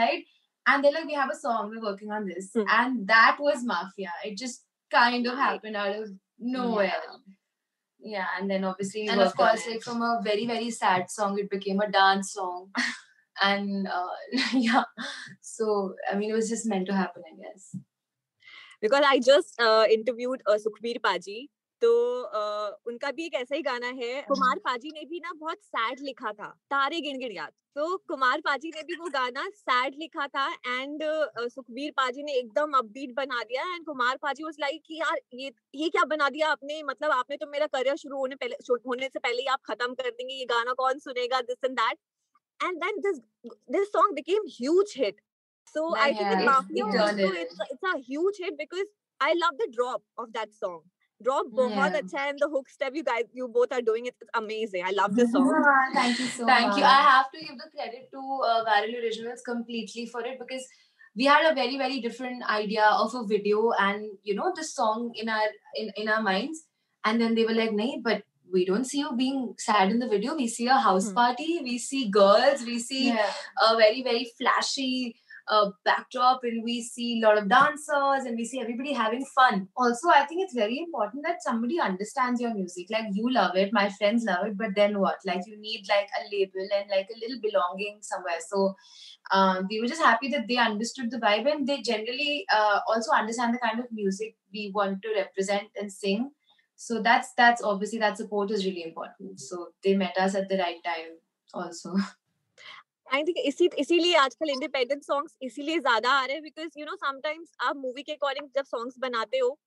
I 0.03 0.23
and 0.71 0.85
they're 0.85 0.93
like, 0.93 1.07
we 1.07 1.15
have 1.15 1.31
a 1.33 1.37
song, 1.37 1.71
we're 1.71 1.85
working 1.85 2.11
on 2.17 2.27
this. 2.27 2.51
Hmm. 2.55 2.67
And 2.79 3.09
that 3.09 3.39
was 3.47 3.65
Mafia. 3.71 4.13
It 4.25 4.37
just 4.43 4.61
kind 4.95 5.27
of 5.27 5.39
happened 5.39 5.79
out 5.85 5.97
of 5.97 6.11
nowhere. 6.39 7.01
Yeah 7.09 7.37
yeah 8.03 8.27
and 8.39 8.51
then 8.51 8.65
obviously 8.65 9.07
and 9.09 9.21
of 9.21 9.37
course 9.37 9.67
like 9.67 9.83
from 9.83 10.03
a 10.03 10.21
very 10.25 10.47
very 10.47 10.71
sad 10.71 11.11
song 11.11 11.39
it 11.39 11.51
became 11.51 11.81
a 11.81 11.91
dance 11.91 12.33
song. 12.33 12.71
And 13.43 13.89
uh, 13.89 14.17
yeah. 14.53 14.85
So 15.41 15.95
i 16.13 16.15
mean 16.15 16.31
it 16.31 16.35
was 16.35 16.49
just 16.51 16.67
meant 16.67 16.87
to 16.89 16.95
happen 16.95 17.23
i 17.29 17.37
guess. 17.43 17.75
Because 18.83 19.05
i 19.07 19.19
just 19.19 19.59
uh, 19.61 19.87
interviewed 19.91 20.43
uh, 20.47 20.59
sukhbir 20.65 21.01
paji. 21.01 21.49
तो 21.83 22.23
uh, 22.23 22.77
उनका 22.87 23.11
भी 23.11 23.27
एक 23.27 23.35
ऐसा 23.35 23.57
ही 23.57 23.63
गाना 23.63 23.87
है 23.87 24.23
कुमार 24.23 24.59
पाजी 24.65 24.91
ने 24.95 25.05
भी 25.05 25.21
ना 25.21 25.33
बहुत 25.33 25.59
सैड 25.63 26.01
लिखा 26.01 26.33
था 26.33 26.49
तारे 26.71 27.01
गिन 27.01 27.19
गिन 27.19 27.33
याद 27.33 27.53
तो 27.75 27.97
कुमार 27.97 28.41
पाजी 28.41 28.69
ने 28.69 28.83
भी 28.83 28.95
वो 28.97 29.09
गाना 29.11 29.49
सैड 29.51 29.95
लिखा 29.99 30.27
था 30.27 30.53
एंड 30.53 31.01
सुखबीर 31.49 31.91
पाजी 31.91 32.23
ने 32.23 32.33
एकदम 32.33 32.73
अपबीट 32.73 33.15
बना 33.15 33.43
दिया 33.43 33.75
एंड 33.75 33.87
कुमार 33.87 34.17
पाजी 34.17 34.45
वाज 34.45 34.57
लाइक 34.61 34.83
कि 34.87 34.95
यार 34.95 35.21
ये 35.35 35.53
ये 35.75 35.89
क्या 35.89 36.05
बना 36.05 36.29
दिया 36.29 36.49
आपने? 36.49 36.83
मतलब 36.83 37.11
आपने 37.11 37.37
तो 37.37 37.47
मेरा 37.47 37.67
करियर 37.67 37.97
शुरू 37.97 38.19
होने 38.19 38.35
पहले 38.35 38.57
होने 38.73 39.09
से 39.09 39.19
पहले 39.19 39.43
ही 39.43 39.47
आप 39.47 39.61
खत्म 39.65 39.95
कर 39.95 40.11
देंगे 40.11 40.35
ये 40.35 40.45
गाना 40.45 40.73
कौन 40.73 40.99
सुनेगा 40.99 41.41
this 41.41 41.65
and 41.65 41.81
that 41.81 41.99
and 42.65 42.85
then 42.85 42.97
this 42.97 43.19
this 43.71 43.89
song 43.89 44.15
became 44.15 44.43
huge 44.49 44.95
hit. 44.97 45.21
so 45.75 45.83
I 45.95 46.13
think 46.13 46.29
with 46.31 46.41
Yeah, 46.41 46.47
Mafia 46.47 46.87
it 46.87 46.93
turned 46.93 47.01
also 47.01 47.33
it. 47.33 47.39
it's 47.39 47.61
a, 47.61 47.67
it's 47.71 47.83
a 47.85 47.99
huge 47.99 48.39
hit 48.39 48.57
drop 51.23 51.51
bahut 51.61 51.97
yeah. 51.97 52.01
acha 52.01 52.21
and 52.29 52.45
the 52.45 52.49
hook 52.55 52.69
step 52.75 52.99
you 53.01 53.05
guys 53.09 53.25
you 53.41 53.49
both 53.57 53.73
are 53.79 53.83
doing 53.89 54.07
it 54.11 54.15
it's 54.21 54.37
amazing 54.43 54.87
i 54.91 54.93
love 55.01 55.17
this 55.17 55.33
song 55.33 55.51
yeah, 55.51 55.83
thank 55.99 56.23
you 56.23 56.29
so 56.37 56.47
thank 56.53 56.69
much. 56.69 56.79
you 56.79 56.85
i 56.85 57.01
have 57.09 57.31
to 57.35 57.41
give 57.41 57.59
the 57.65 57.69
credit 57.75 58.09
to 58.15 58.23
uh, 58.51 58.65
VYRL 58.69 59.03
Originals 59.03 59.45
completely 59.51 60.07
for 60.07 60.25
it 60.33 60.39
because 60.39 60.67
we 61.17 61.25
had 61.25 61.51
a 61.51 61.55
very 61.55 61.79
very 61.85 62.01
different 62.01 62.49
idea 62.57 62.89
of 63.05 63.15
a 63.15 63.25
video 63.27 63.71
and 63.79 64.11
you 64.23 64.35
know 64.41 64.53
the 64.57 64.65
song 64.65 65.13
in 65.15 65.29
our 65.29 65.49
in, 65.75 65.93
in 65.97 66.09
our 66.09 66.23
minds 66.23 66.67
and 67.05 67.21
then 67.21 67.35
they 67.35 67.45
were 67.45 67.55
like 67.55 67.73
"Nay, 67.73 68.01
but 68.03 68.23
we 68.53 68.65
don't 68.65 68.85
see 68.85 68.99
you 68.99 69.17
being 69.17 69.55
sad 69.59 69.91
in 69.91 69.99
the 69.99 70.09
video. 70.09 70.35
We 70.35 70.49
see 70.49 70.67
a 70.67 70.75
house 70.75 71.09
hmm. 71.09 71.15
party, 71.15 71.61
we 71.63 71.79
see 71.79 72.09
girls, 72.09 72.63
we 72.65 72.79
see 72.79 73.09
yeah. 73.09 73.31
a 73.63 73.77
very, 73.77 74.03
very 74.03 74.31
flashy 74.39 75.17
uh, 75.49 75.71
backdrop 75.85 76.41
and 76.45 76.63
we 76.65 76.83
see 76.83 77.21
a 77.21 77.27
lot 77.27 77.39
of 77.39 77.49
dancers 77.49 78.25
and 78.25 78.37
we 78.37 78.45
see 78.45 78.61
everybody 78.61 78.93
having 78.93 79.25
fun. 79.35 79.69
Also 79.77 80.09
i 80.09 80.25
think 80.27 80.43
it's 80.43 80.55
very 80.55 80.79
important 80.79 81.25
that 81.25 81.43
somebody 81.43 81.81
understands 81.81 82.41
your 82.41 82.55
music. 82.55 82.87
Like 82.91 83.07
you 83.13 83.31
love 83.31 83.57
it 83.57 83.73
my 83.73 83.89
friends 83.91 84.25
love 84.25 84.47
it 84.47 84.57
but 84.57 84.75
then 84.75 84.99
what? 85.01 85.19
Like 85.25 85.43
you 85.47 85.61
need 85.61 85.87
like 85.89 86.09
a 86.21 86.25
label 86.35 86.69
and 86.77 86.91
like 86.91 87.09
a 87.15 87.19
little 87.21 87.41
belonging 87.41 87.99
somewhere. 88.01 88.41
So 88.49 88.75
um, 89.33 89.67
we 89.71 89.81
were 89.81 89.87
just 89.87 90.03
happy 90.03 90.29
that 90.29 90.49
they 90.49 90.57
understood 90.57 91.11
the 91.11 91.19
vibe 91.19 91.51
and 91.51 91.67
they 91.67 91.83
generally 91.83 92.45
uh, 92.55 92.81
also 92.89 93.13
understand 93.13 93.55
the 93.55 93.59
kind 93.59 93.81
of 93.81 93.87
music 93.93 94.37
we 94.53 94.71
want 94.75 95.03
to 95.03 95.15
represent 95.17 95.69
and 95.81 95.93
sing. 95.93 96.31
So 96.77 97.03
that's 97.03 97.33
that's 97.37 97.63
obviously 97.63 97.99
that 97.99 98.17
support 98.17 98.51
is 98.51 98.65
really 98.65 98.83
important. 98.83 99.39
So 99.39 99.69
they 99.85 99.95
met 99.95 100.17
us 100.19 100.35
at 100.35 100.49
the 100.49 100.59
right 100.59 100.83
time 100.85 101.19
also 101.53 101.95
I 103.11 103.23
think 103.25 103.39
इसी 103.45 103.69
इसीलिए 103.79 104.15
आजकल 104.17 104.51
independent 104.51 105.03
songs 105.05 105.37
इसीलिए 105.43 105.79
ज़्यादा 105.79 106.11
आ 106.11 106.25
रहे 106.25 106.35
हैं 106.35 106.43
because 106.43 106.79
you 106.79 106.87
know 106.87 106.95
sometimes 106.97 107.53
आप 107.61 107.77
movie 107.77 108.03
के 108.03 108.13
अकॉर्डिंग 108.13 108.49
जब 108.57 108.65
सॉन्ग्स 108.67 108.99
बनाते 108.99 109.39
हो 109.39 109.59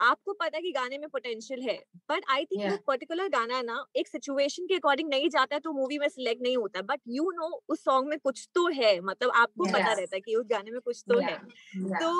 आपको 0.00 0.32
पता 0.32 0.56
है 0.56 0.62
कि 0.62 0.70
गाने 0.72 0.98
में 0.98 1.08
पोटेंशियल 1.08 1.60
है 1.62 1.76
बट 2.10 2.24
आई 2.30 2.44
थिंक 2.44 2.62
वो 2.62 2.76
पर्टिकुलर 2.86 3.28
गाना 3.28 3.60
ना 3.62 3.84
एक 3.96 4.08
सिचुएशन 4.08 4.66
के 4.66 4.74
अकॉर्डिंग 4.74 5.08
नहीं 5.10 5.28
जाता 5.30 5.56
है 5.56 5.60
तो 5.60 5.72
मूवी 5.72 5.98
में 5.98 6.08
सिलेक्ट 6.08 6.42
नहीं 6.42 6.56
होता 6.56 6.82
बट 6.88 7.00
यू 7.08 7.30
नो 7.36 7.50
उस 7.68 7.84
सॉन्ग 7.84 8.08
में 8.08 8.18
कुछ 8.18 8.48
तो 8.54 8.66
है 8.80 9.00
मतलब 9.02 9.30
आपको 9.34 9.66
yes. 9.66 9.74
पता 9.74 9.92
रहता 9.92 10.16
है 10.16 10.20
कि 10.20 10.34
उस 10.36 10.46
गाने 10.50 10.70
में 10.70 10.80
कुछ 10.80 11.02
तो 11.08 11.18
है 11.20 11.36
yeah. 11.36 11.86
yeah. 11.86 12.00
तो 12.02 12.10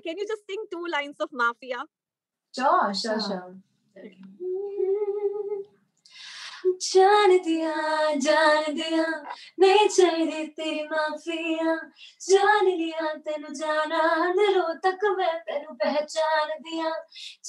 can 0.00 0.18
you 0.18 0.24
just 0.24 0.52
sing 0.52 0.66
two 0.72 0.86
lines 0.96 1.20
of 1.20 1.36
mafia 1.36 1.86
sure 2.54 2.92
sure 2.94 3.20
Sure. 3.20 3.30
sure 3.30 3.50
जान 6.82 7.36
दिया 7.44 7.74
जान 8.26 8.74
दिया 8.74 9.04
नहीं 9.60 9.88
चाहिए 9.88 10.46
तेरी 10.56 10.82
माफिया 10.92 11.74
जान 12.28 12.66
लिया 12.66 13.12
तेनु 13.26 13.54
जाना 13.54 14.02
दिलों 14.38 14.74
तक 14.86 15.04
मैं 15.18 15.34
तेनु 15.48 15.74
पहचान 15.84 16.48
दिया 16.66 16.90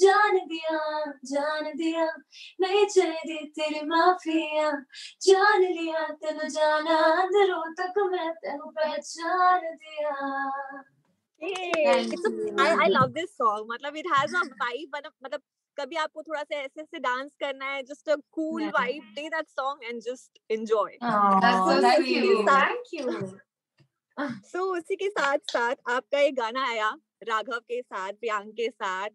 जान 0.02 0.38
दिया 0.48 0.80
जान 1.32 1.72
दिया 1.78 2.08
नहीं 2.62 2.86
चाहिए 2.86 3.46
तेरी 3.60 3.86
माफिया 3.88 4.72
जान 5.22 5.62
लिया 5.62 6.08
तेनु 6.24 6.50
जाना 6.50 7.00
दिलों 7.32 7.64
तक 7.82 8.04
मैं 8.12 8.32
तेनु 8.44 8.72
पहचान 8.80 9.74
दिया 9.74 10.16
Thank 11.42 12.14
It's 12.14 12.26
a. 12.26 12.32
I, 12.58 12.86
I 12.86 12.88
love 12.88 13.14
this 13.14 13.36
song. 13.38 13.68
मतलब 13.70 13.96
it 13.96 14.08
has 14.12 14.34
a 14.34 14.42
vibe. 14.62 14.90
मतलब 14.96 15.12
मतलब 15.24 15.42
कभी 15.78 15.96
आपको 15.96 16.24
थोड़ा 16.24 16.44
सा 16.44 16.56
ऐसे 16.56 16.82
ऐसे 16.82 17.00
डांस 17.00 17.32
करना 17.40 17.66
है 17.66 17.84
just 17.84 18.10
a 18.10 18.16
cool 18.32 18.70
vibe 18.70 19.04
play 19.04 19.30
that 19.30 19.48
song 19.48 19.84
and 19.84 20.02
just 20.02 20.38
enjoy 20.52 20.98
so 24.22 24.52
तो 24.54 24.78
उसी 24.78 24.96
के 24.96 25.10
साथ 25.10 25.38
साथ 25.52 25.76
आपका 25.90 26.20
एक 26.20 26.36
गाना 26.36 26.68
आया 26.68 26.90
राघव 27.24 27.60
के 27.60 27.82
साथ 27.82 28.14
प्रियांक 28.14 28.52
के 28.52 28.70
साथ 28.70 29.10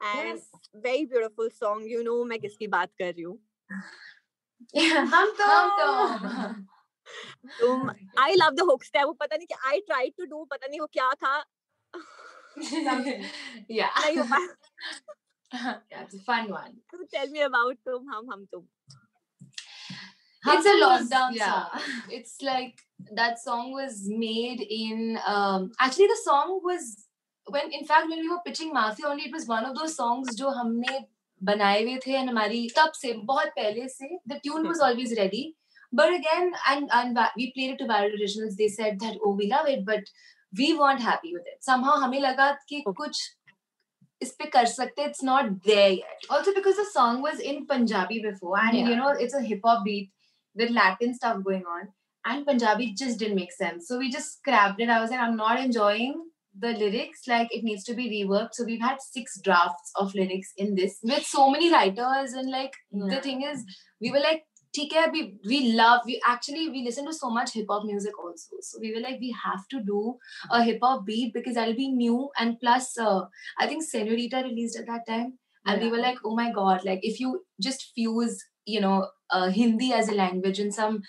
and 0.00 0.40
very 0.76 1.06
beautiful 1.06 1.48
song 1.48 1.92
you 1.92 2.02
know 2.02 2.24
मैं 2.24 2.38
किसकी 2.40 2.66
बात 2.66 2.90
कर 2.98 3.12
रही 3.12 3.22
हूँ। 3.22 3.38
हम 5.12 5.30
तो 5.40 5.46
तुम 7.60 7.90
आई 8.18 8.34
लव 8.34 8.50
द 8.50 8.60
हुक्स 8.60 8.90
था 8.90 9.04
वो 9.04 9.12
पता 9.12 9.36
नहीं 9.36 9.46
कि 9.46 9.54
आई 9.66 9.80
ट्राइड 9.80 10.12
टू 10.18 10.24
डू 10.24 10.44
पता 10.44 10.66
नहीं 10.66 10.80
वो 10.80 10.86
क्या 10.86 11.12
था। 11.14 11.36
या 13.70 13.88
नहीं 14.00 14.16
हो 14.18 14.24
पाया 14.24 14.46
That's 15.90 16.14
a 16.14 16.18
fun 16.20 16.50
one. 16.50 16.74
So 16.90 16.98
tell 17.12 17.28
me 17.28 17.42
about 17.42 17.76
Tum 17.86 18.06
Hum 18.10 18.26
Hum 18.30 18.48
Tum. 18.52 18.64
Hum 20.44 20.56
it's 20.56 20.66
a 20.66 20.70
lockdown 20.70 21.08
song. 21.08 21.32
yeah. 21.34 21.68
song. 21.68 21.80
It's 22.10 22.42
like 22.42 22.80
that 23.12 23.38
song 23.38 23.72
was 23.72 24.08
made 24.08 24.60
in 24.60 25.18
um, 25.26 25.72
actually 25.80 26.06
the 26.06 26.20
song 26.24 26.60
was 26.62 27.06
when 27.48 27.72
in 27.72 27.84
fact 27.84 28.08
when 28.08 28.20
we 28.20 28.28
were 28.28 28.40
pitching 28.44 28.72
Mafia 28.72 29.06
only 29.06 29.24
it 29.24 29.32
was 29.32 29.46
one 29.46 29.64
of 29.64 29.76
those 29.76 29.94
songs 29.96 30.34
जो 30.36 30.50
हमने 30.50 31.04
बनाए 31.44 31.82
हुए 31.84 32.02
the 32.04 32.16
and 32.16 32.30
हमारी 32.30 32.68
तब 32.76 32.92
se, 32.94 33.12
बहुत 33.24 33.52
पहले 33.58 33.86
the 34.26 34.40
tune 34.40 34.66
was 34.66 34.80
always 34.80 35.16
ready 35.16 35.54
but 35.92 36.12
again 36.12 36.52
and 36.68 36.88
and 36.92 37.18
we 37.36 37.52
played 37.52 37.70
it 37.70 37.78
to 37.78 37.84
VYRL 37.84 38.20
Originals 38.20 38.56
they 38.56 38.68
said 38.68 38.98
that 39.00 39.16
oh 39.24 39.34
we 39.34 39.48
love 39.48 39.68
it 39.68 39.84
but 39.84 40.04
we 40.58 40.74
weren't 40.74 41.00
happy 41.00 41.32
with 41.34 41.46
it 41.46 41.62
somehow 41.62 41.96
हमें 42.02 42.20
लगा 42.20 42.56
कि 42.68 42.82
कुछ 42.88 43.20
इस 44.21 44.31
पे 44.39 44.45
कर 44.55 44.65
सकते. 44.71 45.05
It's 45.09 45.23
not 45.27 45.51
there 45.67 45.89
yet. 45.91 46.25
Also 46.29 46.53
because 46.57 46.75
the 46.81 46.85
song 46.93 47.21
was 47.21 47.39
in 47.51 47.65
Punjabi 47.71 48.19
before, 48.25 48.57
and 48.63 48.77
Yeah. 48.79 48.89
you 48.89 48.95
know 48.99 49.09
it's 49.25 49.33
a 49.33 49.41
hip 49.51 49.61
hop 49.69 49.83
beat 49.85 50.11
with 50.61 50.69
Latin 50.79 51.13
stuff 51.19 51.39
going 51.47 51.63
on, 51.77 51.87
and 52.25 52.45
Punjabi 52.49 52.89
just 53.03 53.19
didn't 53.23 53.39
make 53.43 53.55
sense. 53.61 53.87
So 53.87 53.97
we 54.03 54.11
just 54.17 54.37
scrapped 54.37 54.79
it. 54.85 54.89
I 54.89 54.99
was 55.05 55.09
like, 55.15 55.23
I'm 55.27 55.35
not 55.41 55.59
enjoying 55.63 56.13
the 56.65 56.73
lyrics. 56.83 57.27
Like 57.33 57.55
it 57.57 57.63
needs 57.63 57.83
to 57.89 57.93
be 58.01 58.07
reworked. 58.13 58.59
So 58.59 58.65
we've 58.69 58.85
had 58.87 59.01
six 59.07 59.39
drafts 59.49 59.91
of 60.03 60.13
lyrics 60.21 60.53
in 60.57 60.75
this. 60.75 60.99
with 61.11 61.25
so 61.25 61.49
many 61.49 61.71
writers 61.73 62.33
and 62.43 62.51
like 62.59 62.73
the 62.91 63.11
Yeah. 63.15 63.21
thing 63.27 63.41
is 63.53 63.65
we 64.05 64.11
were 64.15 64.23
like 64.29 64.45
theek 64.76 64.92
we 65.44 65.72
love 65.72 66.02
we 66.06 66.20
actually 66.26 66.68
we 66.68 66.82
listen 66.84 67.06
to 67.06 67.12
so 67.12 67.30
much 67.30 67.52
hip 67.54 67.66
hop 67.68 67.84
music 67.84 68.18
also. 68.18 68.56
So 68.60 68.78
we 68.80 68.94
were 68.94 69.00
like 69.00 69.20
we 69.20 69.34
have 69.44 69.66
to 69.68 69.82
do 69.82 70.16
a 70.50 70.62
hip 70.62 70.78
hop 70.82 71.06
beat 71.06 71.32
because 71.34 71.54
that'll 71.54 71.74
be 71.74 71.88
new 71.88 72.30
and 72.38 72.58
plus 72.60 72.98
uh, 72.98 73.22
I 73.58 73.66
think 73.66 73.84
Senorita 73.84 74.42
released 74.44 74.78
at 74.78 74.86
that 74.86 75.06
time 75.06 75.38
and 75.64 75.82
we 75.82 75.90
were 75.90 75.98
like 75.98 76.18
oh 76.24 76.34
my 76.34 76.50
god 76.52 76.84
like 76.84 77.00
if 77.02 77.20
you 77.20 77.44
just 77.60 77.92
fuse 77.94 78.44
you 78.64 78.80
know 78.80 79.08
uh, 79.30 79.50
Hindi 79.50 79.92
as 79.92 80.08
a 80.08 80.14
language 80.14 80.58
and 80.58 80.72
some 80.72 81.02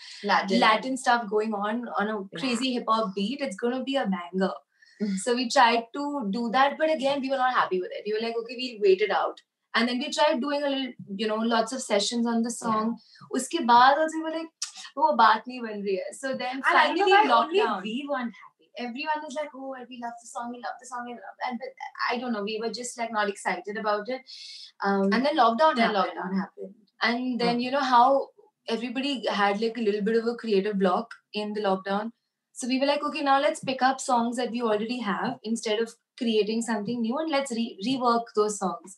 Latin. 0.59 0.97
Stuff 0.97 1.29
going 1.29 1.53
on 1.53 1.88
on 2.00 2.07
a 2.09 2.39
crazy 2.39 2.74
hip 2.74 2.86
hop 2.88 3.13
beat, 3.15 3.41
it's 3.41 3.55
going 3.55 3.77
to 3.77 3.83
be 3.83 3.95
a 3.95 4.07
banger. 4.07 4.53
so 5.17 5.36
we 5.36 5.50
tried 5.50 5.83
to 5.93 6.27
do 6.31 6.50
that, 6.51 6.75
but 6.77 6.91
again, 6.91 7.21
we 7.21 7.29
were 7.29 7.38
not 7.38 7.53
happy 7.53 7.79
with 7.79 7.91
it. 7.91 8.03
We 8.05 8.13
were 8.13 8.25
like, 8.25 8.36
okay, 8.36 8.55
we'll 8.57 8.81
wait 8.81 9.01
it 9.01 9.12
out. 9.12 9.39
And 9.77 9.89
then 9.91 10.00
we 10.03 10.12
tried 10.17 10.41
doing 10.43 10.63
a 10.67 10.69
little, 10.74 10.93
you 11.24 11.27
know, 11.31 11.38
lots 11.53 11.74
of 11.77 11.81
sessions 11.86 12.29
on 12.34 12.43
the 12.50 12.53
song. 12.57 12.93
Uske 13.39 13.57
baad 13.72 14.03
also 14.03 14.19
we 14.19 14.24
were 14.27 14.36
like, 14.38 14.69
oh, 15.05 15.10
baat 15.24 15.50
nahi 15.51 15.60
ban 15.65 15.81
rahi 15.88 15.98
hai. 16.03 16.13
So 16.22 16.34
then 16.43 16.55
And 16.62 16.69
finally 16.77 17.03
think 17.10 17.17
why 17.17 17.39
only 17.39 17.60
lockdown. 17.65 17.84
we 17.89 17.96
weren't 18.13 18.39
happy. 18.43 18.69
Everyone 18.86 19.27
is 19.27 19.36
like, 19.41 19.53
oh, 19.60 19.75
we 19.91 20.00
love 20.01 20.17
the 20.24 20.27
song, 20.31 20.50
we 20.55 20.60
love 20.63 20.75
the 20.81 20.88
song, 20.88 21.05
we 21.12 21.13
love 21.13 21.46
and 21.50 21.62
but 21.62 21.86
I 22.10 22.17
don't 22.24 22.36
know, 22.38 22.43
we 22.50 22.57
were 22.63 22.74
just 22.79 22.98
like 23.03 23.13
not 23.19 23.29
excited 23.36 23.77
about 23.84 24.10
it. 24.17 24.36
Um, 24.84 25.05
And 25.13 25.25
then 25.29 25.38
lockdown 25.43 25.75
then 25.75 25.96
happened. 25.96 26.19
lockdown 26.19 26.36
happened. 26.41 26.75
And 27.12 27.39
then 27.46 27.60
you 27.67 27.72
know 27.77 27.86
how 27.93 28.29
everybody 28.75 29.15
had 29.39 29.62
like 29.62 29.77
a 29.77 29.81
little 29.88 30.01
bit 30.12 30.17
of 30.22 30.27
a 30.27 30.36
creative 30.43 30.77
block 30.84 31.17
in 31.34 31.53
the 31.57 31.62
lockdown. 31.62 32.12
So 32.53 32.67
we 32.67 32.79
were 32.79 32.86
like, 32.91 33.03
okay, 33.10 33.22
now 33.22 33.39
let's 33.39 33.63
pick 33.72 33.81
up 33.81 34.00
songs 34.00 34.38
that 34.38 34.51
we 34.51 34.62
already 34.62 35.00
have 35.07 35.36
instead 35.43 35.79
of 35.79 35.96
creating 36.22 36.62
something 36.69 37.01
new 37.01 37.17
and 37.24 37.29
let's 37.38 37.51
re- 37.51 37.77
rework 37.88 38.31
those 38.36 38.57
songs. 38.60 38.98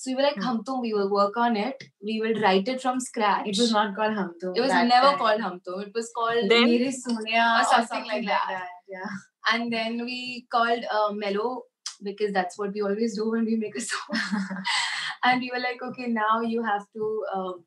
So 0.00 0.10
we 0.10 0.14
were 0.16 0.22
like, 0.22 0.36
Hmm. 0.36 0.42
Hum 0.46 0.58
Tum, 0.64 0.80
we 0.82 0.92
will 0.94 1.10
work 1.12 1.36
on 1.44 1.56
it. 1.60 1.82
We 2.08 2.20
will 2.24 2.40
write 2.42 2.68
it 2.72 2.80
from 2.80 3.00
scratch. 3.00 3.46
It 3.52 3.58
was 3.62 3.72
not 3.76 3.94
called 3.96 4.14
Hum 4.18 4.34
Tum. 4.40 4.52
It 4.58 4.60
was 4.66 4.70
never 4.72 5.08
time. 5.08 5.18
called 5.22 5.40
Hum 5.46 5.60
Tum. 5.68 5.80
It 5.86 5.92
was 6.00 6.10
called 6.18 6.50
Then- 6.52 6.66
Mere 6.74 6.92
Sonia 6.98 7.46
Or 7.54 7.60
or 7.60 7.64
something 7.64 7.88
something, 7.88 8.12
like 8.12 8.22
like 8.22 8.26
that. 8.26 8.46
that. 8.58 8.68
Yeah. 8.96 9.16
and 9.52 9.72
then 9.72 10.04
we 10.10 10.46
called 10.52 10.84
uh, 10.98 11.12
Mellow 11.24 11.62
because 12.08 12.32
that's 12.32 12.56
what 12.58 12.72
we 12.78 12.82
always 12.90 13.16
do 13.20 13.28
when 13.30 13.44
we 13.52 13.56
make 13.56 13.76
a 13.76 13.80
song. 13.80 14.20
and 15.24 15.40
we 15.40 15.50
were 15.54 15.58
like, 15.68 15.82
okay, 15.90 16.06
now 16.06 16.40
you 16.40 16.62
have 16.62 16.84
to 16.94 17.24
um, 17.34 17.64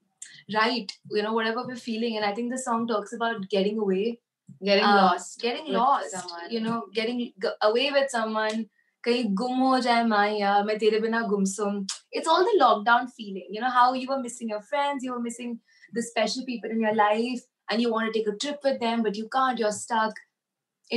write, 0.56 0.91
you 1.10 1.22
know, 1.24 1.34
whatever 1.34 1.65
we're 1.67 1.76
feeling. 1.76 2.15
And 2.17 2.26
I 2.26 2.34
think 2.34 2.52
the 2.52 2.58
song 2.58 2.88
talks 2.88 3.13
about 3.13 3.50
getting 3.50 3.80
away, 3.80 4.20
Getting 4.63 4.84
uh, 4.86 4.96
lost. 4.96 5.41
getting 5.41 5.67
lost, 5.74 6.12
someone. 6.12 6.50
you 6.50 6.62
know, 6.62 6.86
getting 6.94 7.34
away 7.62 7.91
with 7.91 8.10
someone. 8.10 8.70
कहीं 9.06 9.24
गुम 9.42 9.60
हो 9.60 9.80
जाए 9.88 10.04
माया 10.14 10.62
मैं 10.64 10.78
तेरे 10.80 11.00
बिना 11.06 11.22
गुमसुम 11.34 11.86
it's 12.20 12.30
all 12.32 12.44
the 12.48 12.56
lockdown 12.62 13.06
feeling 13.20 13.54
you 13.56 13.62
know 13.66 13.70
how 13.76 13.86
you 14.00 14.08
were 14.14 14.20
missing 14.24 14.50
your 14.54 14.62
friends 14.72 15.06
you 15.08 15.14
were 15.14 15.24
missing 15.28 15.54
the 16.00 16.04
special 16.08 16.46
people 16.50 16.74
in 16.76 16.82
your 16.86 16.96
life 16.98 17.46
and 17.70 17.84
you 17.84 17.92
want 17.94 18.12
to 18.12 18.18
take 18.18 18.28
a 18.32 18.36
trip 18.46 18.68
with 18.70 18.82
them 18.82 19.06
but 19.08 19.22
you 19.22 19.30
can't 19.38 19.64
you're 19.64 19.72
stuck 19.78 20.20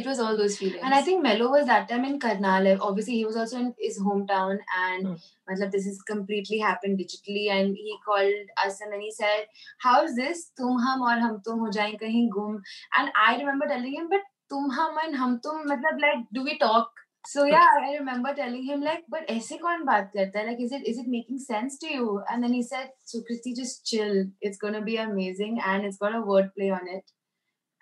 it 0.01 0.07
was 0.11 0.19
all 0.19 0.37
those 0.37 0.57
feelings 0.59 0.83
And 0.83 0.95
I 0.95 1.03
think 1.03 1.23
Mello 1.23 1.51
was 1.51 1.67
that 1.67 1.89
time 1.89 2.05
in 2.07 2.19
Karnal. 2.23 2.67
Obviously, 2.87 3.15
he 3.15 3.25
was 3.25 3.37
also 3.43 3.59
in 3.59 3.69
his 3.83 3.99
hometown, 4.07 4.57
and 4.79 5.07
Hmm. 5.09 5.21
matlab, 5.51 5.71
this 5.75 5.85
has 5.91 6.01
completely 6.09 6.59
happened 6.63 6.99
digitally. 7.03 7.45
And 7.59 7.77
he 7.83 7.95
called 8.09 8.51
us 8.65 8.81
and 8.87 8.97
then 8.97 9.05
he 9.07 9.13
said, 9.19 9.45
"How 9.87 9.95
is 10.09 10.17
this? 10.23 10.43
Tum 10.63 10.81
hum 10.87 11.05
or 11.11 11.15
hum 11.27 11.39
tum 11.49 11.63
ho 11.67 11.71
jaye 11.79 11.95
kahin 12.03 12.27
gum." 12.39 12.59
And 13.01 13.15
I 13.29 13.31
remember 13.43 13.71
telling 13.75 13.95
him, 14.01 14.11
"But 14.17 14.27
tum 14.55 14.69
hum 14.81 15.01
and 15.05 15.21
hum 15.23 15.39
tum, 15.49 15.63
matlab, 15.73 16.05
like, 16.09 16.27
do 16.41 16.45
we 16.51 16.59
talk?" 16.67 17.04
So 17.25 17.45
yeah, 17.45 17.67
I 17.81 17.97
remember 17.97 18.35
telling 18.35 18.65
him 18.65 18.83
like, 18.83 19.05
"But 19.09 19.31
ऐसे 19.31 19.57
कौन 19.59 19.85
बात 19.85 20.11
करता 20.17 20.39
है? 20.39 20.47
Like, 20.49 20.61
is 20.61 20.73
it 20.73 20.87
is 20.93 20.99
it 21.03 21.11
making 21.15 21.39
sense 21.45 21.79
to 21.85 21.93
you?" 21.95 22.09
And 22.31 22.47
then 22.47 22.53
he 22.53 22.63
said, 22.63 22.91
"So 23.13 23.23
Christy, 23.29 23.55
just 23.61 23.85
chill. 23.93 24.17
It's 24.41 24.59
gonna 24.65 24.83
be 24.89 24.97
amazing, 25.05 25.61
and 25.73 25.89
it's 25.91 26.01
got 26.05 26.19
a 26.21 26.25
wordplay 26.33 26.71
on 26.79 26.91
it." 26.97 27.15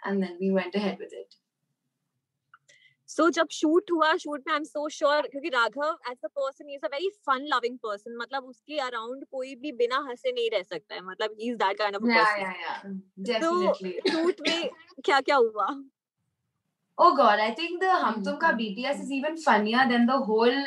And 0.02 0.22
then 0.22 0.37
we 0.44 0.50
went 0.59 0.83
ahead 0.83 1.07
with 1.07 1.16
it. 1.22 1.38
सो 3.09 3.28
जब 3.37 3.48
shoot 3.52 3.90
हुआ 3.90 4.16
shoot 4.16 4.42
में 4.46 4.52
I 4.52 4.57
am 4.57 4.64
so 4.64 4.88
sure 4.88 5.26
क्योंकि 5.28 5.48
Raghav 5.55 6.11
as 6.11 6.16
a 6.24 6.28
person 6.28 6.68
is 6.74 6.85
a 6.85 6.88
very 6.92 7.09
fun 7.26 7.46
loving 7.55 7.78
person 7.83 8.16
मतलब 8.20 8.44
उसके 8.52 8.78
around 8.81 9.24
कोई 9.31 9.55
भी 9.64 9.72
बिना 9.81 9.98
हंसे 10.09 10.33
नहीं 10.33 10.50
रह 10.50 10.62
सकता 10.62 10.94
है 10.94 11.00
मतलब 11.09 11.37
he 11.40 11.50
is 11.50 11.57
that 11.64 11.78
kind 11.78 11.96
of 11.96 12.05
a 12.05 12.09
Yeah, 12.09 12.24
person 12.24 12.40
yeah, 12.42 12.55
yeah. 12.62 12.94
Definitely. 13.31 13.92
Shoot 14.12 14.40
में 14.46 14.70
क्या 15.05 15.20
क्या 15.28 15.37
हुआ 15.37 15.68
Oh 16.98 17.16
god, 17.16 17.40
I 17.40 17.52
think 17.55 17.81
the 17.81 17.90
Hum 17.90 18.22
Tum 18.22 18.38
Ka 18.38 18.52
Mhm. 18.52 18.59
BTS 18.59 19.00
is 19.00 19.11
even 19.11 19.37
funnier 19.37 19.87
than 19.88 20.07
the 20.07 20.18
whole 20.18 20.64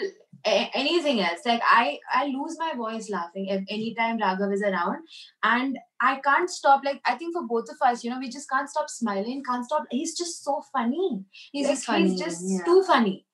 a- 0.48 0.70
anything 0.76 1.22
else. 1.22 1.40
Like 1.46 1.62
I, 1.70 2.00
I 2.14 2.26
lose 2.28 2.58
my 2.60 2.74
voice 2.76 3.10
laughing 3.10 3.48
if 3.48 3.64
anytime 3.70 4.20
Raghav 4.20 4.54
is 4.54 4.62
around, 4.62 4.98
and 5.44 5.78
I 6.02 6.20
can't 6.28 6.50
stop. 6.50 6.82
Like 6.84 7.02
I 7.06 7.16
think 7.16 7.34
for 7.34 7.44
both 7.48 7.66
of 7.70 7.78
us, 7.88 8.04
you 8.04 8.10
know, 8.12 8.20
we 8.20 8.30
just 8.30 8.50
can't 8.50 8.70
stop 8.70 8.90
smiling, 8.90 9.44
can't 9.44 9.66
stop. 9.66 9.86
He's 9.92 10.18
just 10.18 10.44
so 10.44 10.62
funny. 10.74 11.26
he's 11.52 11.68
just 11.68 11.86
funny 11.86 12.10
He's 12.10 12.20
just 12.20 12.44
yeah. 12.48 12.64
too 12.64 12.84
funny. 12.84 13.25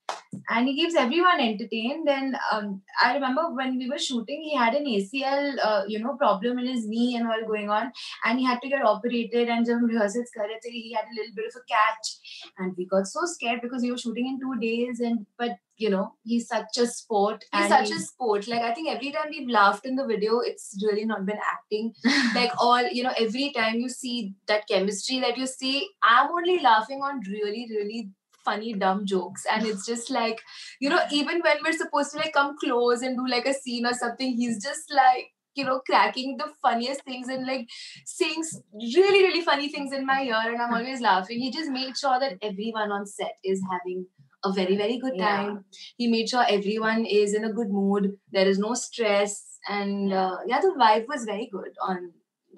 And 0.49 0.67
he 0.67 0.75
keeps 0.75 0.95
everyone 0.95 1.39
entertained. 1.39 2.09
And 2.09 2.35
um, 2.51 2.81
I 3.03 3.13
remember 3.13 3.53
when 3.53 3.77
we 3.77 3.89
were 3.89 3.97
shooting, 3.97 4.41
he 4.43 4.55
had 4.55 4.73
an 4.73 4.85
ACL, 4.85 5.55
uh, 5.63 5.83
you 5.87 5.99
know, 5.99 6.15
problem 6.15 6.59
in 6.59 6.67
his 6.67 6.87
knee 6.87 7.15
and 7.15 7.27
all 7.27 7.45
going 7.45 7.69
on, 7.69 7.91
and 8.25 8.39
he 8.39 8.45
had 8.45 8.61
to 8.61 8.69
get 8.69 8.83
operated. 8.83 9.49
And 9.49 9.67
hum 9.67 9.85
rehearsals 9.85 10.31
kar 10.35 10.45
rahe 10.45 10.69
he 10.69 10.93
had 10.93 11.05
a 11.05 11.15
little 11.19 11.35
bit 11.35 11.51
of 11.53 11.61
a 11.61 11.65
catch, 11.73 12.13
and 12.57 12.75
we 12.77 12.85
got 12.85 13.07
so 13.07 13.25
scared 13.25 13.61
because 13.61 13.81
we 13.81 13.91
were 13.91 13.97
shooting 13.97 14.27
in 14.27 14.39
two 14.39 14.55
days. 14.59 14.99
And 14.99 15.25
but 15.37 15.57
you 15.81 15.89
know, 15.89 16.13
he's 16.23 16.47
such 16.47 16.77
a 16.77 16.85
sport. 16.85 17.43
He's 17.53 17.67
such 17.67 17.89
a 17.89 17.99
sport. 17.99 18.47
Like 18.47 18.61
I 18.61 18.73
think 18.73 18.89
every 18.89 19.11
time 19.11 19.29
we've 19.31 19.49
laughed 19.49 19.85
in 19.85 19.95
the 19.95 20.05
video, 20.05 20.39
it's 20.39 20.77
really 20.83 21.05
not 21.05 21.25
been 21.25 21.39
acting. 21.51 21.93
like 22.35 22.51
all 22.59 22.87
you 22.87 23.03
know, 23.03 23.13
every 23.17 23.51
time 23.51 23.79
you 23.79 23.89
see 23.89 24.35
that 24.47 24.67
chemistry 24.67 25.19
that 25.19 25.37
you 25.37 25.47
see, 25.47 25.89
I'm 26.03 26.31
only 26.31 26.59
laughing 26.59 27.01
on 27.01 27.21
really, 27.27 27.67
really 27.69 28.09
funny 28.45 28.73
dumb 28.73 29.05
jokes. 29.05 29.45
And 29.51 29.65
it's 29.65 29.85
just 29.85 30.09
like 30.09 30.41
you 30.79 30.89
know 30.89 31.01
even 31.11 31.41
when 31.41 31.57
we're 31.63 31.73
supposed 31.73 32.11
to 32.11 32.17
like 32.17 32.33
come 32.33 32.55
close 32.63 33.01
and 33.01 33.17
do 33.17 33.27
like 33.27 33.45
a 33.45 33.53
scene 33.53 33.85
or 33.85 33.93
something 33.93 34.35
he's 34.35 34.61
just 34.63 34.91
like 34.93 35.27
you 35.55 35.65
know 35.65 35.81
cracking 35.85 36.37
the 36.37 36.47
funniest 36.61 37.03
things 37.03 37.27
and 37.27 37.45
like 37.45 37.67
saying 38.05 38.43
really 38.73 39.23
really 39.23 39.41
funny 39.41 39.69
things 39.69 39.93
in 39.93 40.05
my 40.05 40.23
ear. 40.23 40.41
And 40.53 40.61
i'm 40.61 40.73
always 40.73 41.01
laughing. 41.01 41.39
He 41.39 41.51
just 41.51 41.69
made 41.69 41.97
sure 41.97 42.19
that 42.19 42.37
everyone 42.41 42.91
on 42.91 43.05
set 43.05 43.35
is 43.43 43.61
having 43.71 44.05
a 44.43 44.51
very 44.51 44.75
very 44.77 44.97
good 44.97 45.13
Yeah. 45.15 45.25
time. 45.27 45.65
He 45.97 46.07
made 46.07 46.29
sure 46.29 46.45
everyone 46.47 47.05
is 47.05 47.33
in 47.33 47.43
a 47.45 47.53
good 47.53 47.69
mood. 47.69 48.17
There 48.31 48.47
is 48.47 48.59
no 48.59 48.73
stress. 48.73 49.47
And 49.69 50.11
uh, 50.11 50.37
yeah 50.47 50.59
the 50.59 50.73
vibe 50.79 51.07
was 51.07 51.23
very 51.25 51.47
good 51.51 51.75
on 51.87 52.13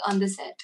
on 0.06 0.19
the 0.19 0.28
set 0.28 0.60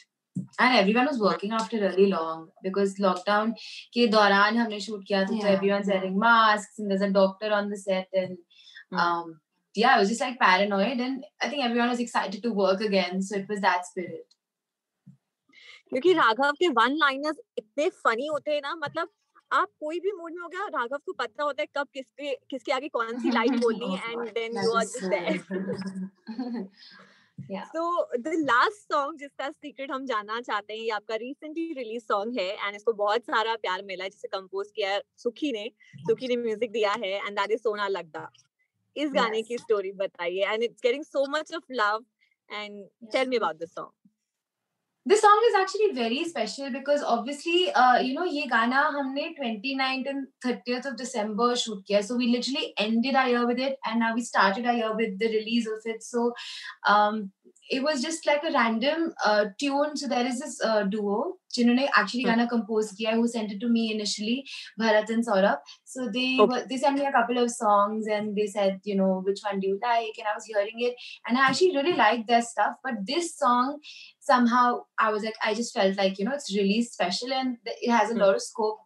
and 0.59 0.77
everyone 0.77 1.07
was 1.11 1.19
working 1.25 1.51
after 1.59 1.81
really 1.83 2.07
long 2.13 2.47
because 2.63 2.95
lockdown 3.07 3.53
के 3.93 4.07
दौरान 4.15 4.57
हमने 4.57 4.79
shoot 4.87 5.03
किया 5.07 5.23
था 5.25 5.39
everyone's 5.53 5.87
yeah. 5.87 5.95
wearing 5.95 6.17
masks 6.25 6.79
and 6.79 6.91
there's 6.91 7.05
a 7.09 7.13
doctor 7.19 7.53
on 7.59 7.69
the 7.69 7.81
set 7.83 8.19
and 8.23 8.37
Hmm. 8.91 8.99
um 9.01 9.33
yeah 9.75 9.95
I 9.95 9.99
was 9.99 10.09
just 10.09 10.21
like 10.21 10.37
paranoid 10.39 11.01
and 11.07 11.25
I 11.41 11.49
think 11.49 11.63
everyone 11.63 11.89
was 11.89 11.99
excited 11.99 12.41
to 12.43 12.51
work 12.59 12.79
again 12.81 13.21
so 13.21 13.35
it 13.37 13.47
was 13.53 13.59
that 13.61 13.85
spirit 13.85 14.25
क्योंकि 15.91 16.13
राघव 16.13 16.51
के 16.59 16.67
one 16.77 16.95
liners 17.03 17.37
इतने 17.57 17.89
funny 17.89 18.25
होते 18.27 18.51
हैं 18.51 18.61
ना 18.63 18.73
मतलब 18.83 19.09
आप 19.51 19.67
कोई 19.79 19.99
भी 19.99 20.11
मूड 20.17 20.33
में 20.33 20.41
हो 20.41 20.47
गया 20.47 20.65
राघव 20.77 20.97
को 21.05 21.13
पता 21.19 21.43
होता 21.43 21.61
है 21.61 21.67
कब 21.77 21.87
किसके 21.93 22.33
किसके 22.49 22.71
आगे 22.71 22.87
कौन 22.97 23.19
सी 23.19 23.31
लाइन 23.31 23.59
बोलनी 23.59 23.95
है 23.95 24.13
Oh 24.15 24.19
and 24.19 24.33
then 24.33 24.57
you 24.63 24.73
are 24.73 24.85
just 24.85 25.05
there 25.13 26.67
So 27.67 28.07
the 28.15 28.33
last 28.41 28.87
song 28.87 29.17
जिसका 29.17 29.49
सीक्रेट 29.51 29.91
हम 29.91 30.05
जानना 30.05 30.39
चाहते 30.41 30.73
हैं 30.73 30.79
ये 30.79 30.89
आपका 30.91 31.15
रिसेंटली 31.15 31.73
रिलीज़ 31.73 32.03
सॉन्ग 32.03 32.39
है 32.39 32.47
एंड 32.57 32.75
इसको 32.75 32.93
बहुत 32.95 33.23
सारा 33.25 33.55
प्यार 33.57 33.83
मिला 33.85 34.03
है 34.03 34.09
जिसे 34.09 34.27
कंपोज 34.27 34.71
किया 34.75 34.99
सुखी 35.17 35.51
ने 35.51 35.69
सुखी 36.07 36.27
ने 36.27 36.37
म्यूज़िक 36.37 36.71
दिया 36.71 36.91
है 37.03 37.13
एंड 37.17 37.39
दैट 37.39 37.51
इज़ 37.51 37.61
सोना 37.61 37.87
लगदा 37.87 38.29
इस 38.95 39.11
गाने 39.13 39.41
की 39.41 39.57
स्टोरी 39.57 39.91
बताइए 39.95 40.45
and 40.45 40.63
it's 40.63 40.81
getting 40.83 41.03
so 41.05 41.25
much 41.29 41.53
of 41.55 41.73
love 41.73 42.05
and 42.49 42.83
tell 43.11 43.27
me 43.29 43.37
about 43.37 43.59
this 43.59 43.73
song 43.73 44.08
this 45.06 45.20
song 45.20 45.38
is 45.48 45.54
actually 45.54 45.92
very 45.92 46.24
special 46.24 46.70
because 46.70 47.02
obviously 47.02 47.70
uh, 47.72 47.98
you 47.98 48.14
know 48.14 48.24
ये 48.24 48.46
गाना 48.52 48.82
हमने 48.96 49.24
29th 49.38 50.06
and 50.12 50.26
30th 50.44 50.86
of 50.90 50.96
December 50.96 51.54
shoot 51.56 51.82
किया 51.90 52.02
so 52.02 52.16
we 52.16 52.28
literally 52.28 52.72
ended 52.78 53.14
our 53.14 53.28
year 53.28 53.46
with 53.46 53.58
it 53.58 53.76
and 53.86 54.00
now 54.00 54.14
we 54.14 54.22
started 54.22 54.66
our 54.66 54.74
year 54.74 54.96
with 54.96 55.18
the 55.18 55.28
release 55.36 55.66
of 55.66 55.90
it 55.94 56.02
so 56.02 56.32
um, 56.88 57.30
it 57.70 57.82
was 57.82 58.02
just 58.02 58.26
like 58.26 58.42
a 58.44 58.52
random 58.52 59.12
uh, 59.24 59.46
tune 59.58 59.96
so 59.96 60.06
there 60.08 60.26
is 60.26 60.40
this 60.40 60.60
uh, 60.64 60.82
duo 60.84 61.16
जिन्होंने 61.56 61.86
actually 61.98 62.24
Hmm. 62.24 62.28
गाना 62.28 62.44
compose 62.50 62.88
किया 63.00 63.12
who 63.16 63.26
sent 63.32 63.52
it 63.54 63.60
to 63.64 63.68
me 63.74 63.82
initially 63.94 64.44
Bharat 64.80 65.10
and 65.16 65.26
Saurabh 65.26 65.58
so 65.84 66.06
they 66.16 66.30
Okay. 66.38 66.50
were, 66.50 66.62
they 66.68 66.76
sent 66.76 66.98
me 66.98 67.04
a 67.06 67.12
couple 67.12 67.38
of 67.42 67.50
songs 67.50 68.06
and 68.16 68.34
they 68.36 68.46
said 68.54 68.80
you 68.82 68.96
know 69.00 69.22
which 69.28 69.42
one 69.48 69.60
do 69.60 69.68
you 69.68 69.78
like 69.84 70.18
and 70.18 70.26
I 70.32 70.34
was 70.38 70.44
hearing 70.44 70.82
it 70.88 70.96
and 71.28 71.38
I 71.38 71.46
actually 71.48 71.76
really 71.76 71.94
liked 72.00 72.26
their 72.26 72.42
stuff 72.42 72.74
but 72.82 72.94
this 73.12 73.36
song 73.36 73.78
somehow 74.20 74.82
I 74.98 75.10
was 75.10 75.22
like, 75.22 75.34
I 75.44 75.54
just 75.54 75.74
felt 75.74 75.96
like, 75.96 76.18
you 76.18 76.24
know, 76.24 76.32
it's 76.34 76.54
really 76.56 76.82
special 76.82 77.32
and 77.32 77.58
th- 77.64 77.76
it 77.82 77.90
has 77.90 78.10
a 78.10 78.14
Hmm. 78.14 78.18
lot 78.18 78.34
of 78.34 78.42
scope. 78.42 78.78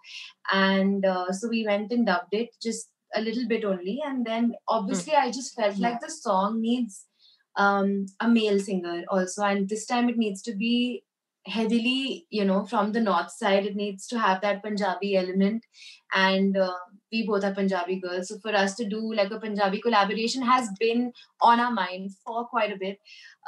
And 0.52 1.04
uh, 1.04 1.32
so 1.32 1.48
we 1.48 1.64
went 1.66 1.92
and 1.92 2.06
dubbed 2.06 2.32
it 2.32 2.50
just 2.62 2.90
a 3.14 3.20
little 3.20 3.46
bit 3.48 3.64
only. 3.64 4.00
And 4.04 4.24
then 4.26 4.54
obviously, 4.68 5.14
I 5.14 5.30
just 5.30 5.54
felt 5.54 5.78
like 5.78 6.00
the 6.00 6.10
song 6.10 6.60
needs 6.60 7.06
um, 7.55 8.05
a 8.19 8.27
male 8.27 8.59
singer 8.59 9.03
also. 9.09 9.43
And 9.43 9.69
this 9.69 9.85
time 9.85 10.09
it 10.09 10.17
needs 10.17 10.41
to 10.43 10.55
be 10.55 11.03
heavily, 11.45 12.25
you 12.29 12.45
know, 12.45 12.65
from 12.65 12.91
the 12.93 13.01
north 13.01 13.31
side. 13.31 13.65
It 13.65 13.75
needs 13.75 14.07
to 14.07 14.19
have 14.19 14.41
that 14.41 14.63
Punjabi 14.63 15.17
element. 15.17 15.65
And 16.13 16.57
uh, 16.57 16.73
we 17.11 17.27
both 17.27 17.43
are 17.43 17.53
Punjabi 17.53 17.99
girls. 17.99 18.29
So 18.29 18.39
for 18.39 18.55
us 18.55 18.75
to 18.75 18.87
do 18.87 19.13
like 19.13 19.31
a 19.31 19.39
Punjabi 19.39 19.81
collaboration 19.81 20.41
has 20.41 20.69
been 20.79 21.11
on 21.41 21.59
our 21.59 21.71
mind 21.71 22.11
for 22.25 22.45
quite 22.47 22.71
a 22.71 22.77
bit. 22.79 22.97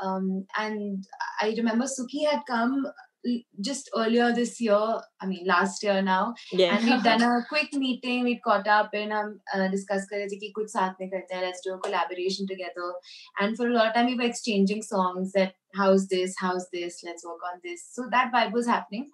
Um, 0.04 0.46
and 0.58 1.06
I 1.42 1.54
remember 1.58 1.86
Suki 1.86 2.26
had 2.30 2.42
come 2.48 2.86
just 3.62 3.90
earlier 3.98 4.32
this 4.34 4.60
year, 4.62 4.80
I 5.22 5.26
mean 5.26 5.46
last 5.46 5.84
year 5.84 6.02
now, 6.02 6.34
Yeah. 6.52 6.76
and 6.78 6.86
we've 6.90 7.04
done 7.04 7.22
a 7.30 7.46
quick 7.50 7.74
meeting, 7.74 8.24
we'd 8.24 8.42
caught 8.44 8.68
up 8.68 8.90
and 8.94 9.14
um 9.14 9.40
uh, 9.54 9.68
discussed 9.76 10.10
kar 10.12 10.20
rahe 10.24 10.36
ki 10.44 10.52
kuch 10.58 10.74
saath 10.76 11.00
mein 11.00 11.12
karte 11.16 11.34
hain, 11.38 11.46
let's 11.48 11.64
do 11.68 11.74
a 11.76 11.80
collaboration 11.88 12.52
together. 12.54 12.90
And 13.40 13.58
for 13.62 13.68
a 13.70 13.74
lot 13.78 13.88
of 13.88 13.96
time 13.96 14.12
we 14.12 14.16
were 14.22 14.30
exchanging 14.34 14.84
songs 14.92 15.32
that 15.40 15.56
how's 15.82 16.08
this, 16.08 16.36
how's 16.40 16.68
this, 16.78 17.02
let's 17.10 17.26
work 17.26 17.50
on 17.54 17.60
this. 17.64 17.88
So 17.98 18.08
that 18.12 18.32
vibe 18.38 18.54
was 18.54 18.68
happening. 18.68 19.10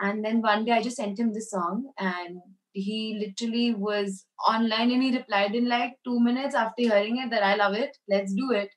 And 0.00 0.24
then 0.24 0.40
one 0.42 0.64
day 0.64 0.72
I 0.72 0.82
just 0.82 0.96
sent 0.96 1.18
him 1.18 1.32
this 1.34 1.50
song 1.50 1.90
and 1.98 2.40
he 2.72 3.18
literally 3.20 3.74
was 3.74 4.24
online 4.48 4.90
and 4.92 5.02
he 5.02 5.16
replied 5.16 5.54
in 5.54 5.68
like 5.68 5.94
two 6.04 6.20
minutes 6.20 6.54
after 6.54 6.82
hearing 6.82 7.18
it 7.18 7.30
that 7.30 7.42
I 7.42 7.54
love 7.56 7.74
it, 7.74 7.96
let's 8.08 8.32
do 8.32 8.52
it. 8.52 8.70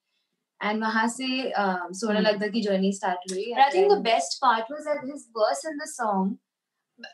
And 0.69 0.84
वहाँ 0.84 1.08
से 1.08 1.28
um, 1.58 1.91
सोना 2.00 2.19
Hmm. 2.19 2.26
लगदा 2.26 2.47
की 2.56 2.63
journey 2.65 2.91
start 2.91 3.28
हुई. 3.32 3.45
Think 3.71 3.89
the 3.89 3.95
And 3.95 4.04
best 4.04 4.39
part 4.41 4.65
was 4.69 4.86
that 4.86 5.06
his 5.12 5.28
verse 5.38 5.65
in 5.65 5.78
the 5.78 5.88
song, 5.88 6.38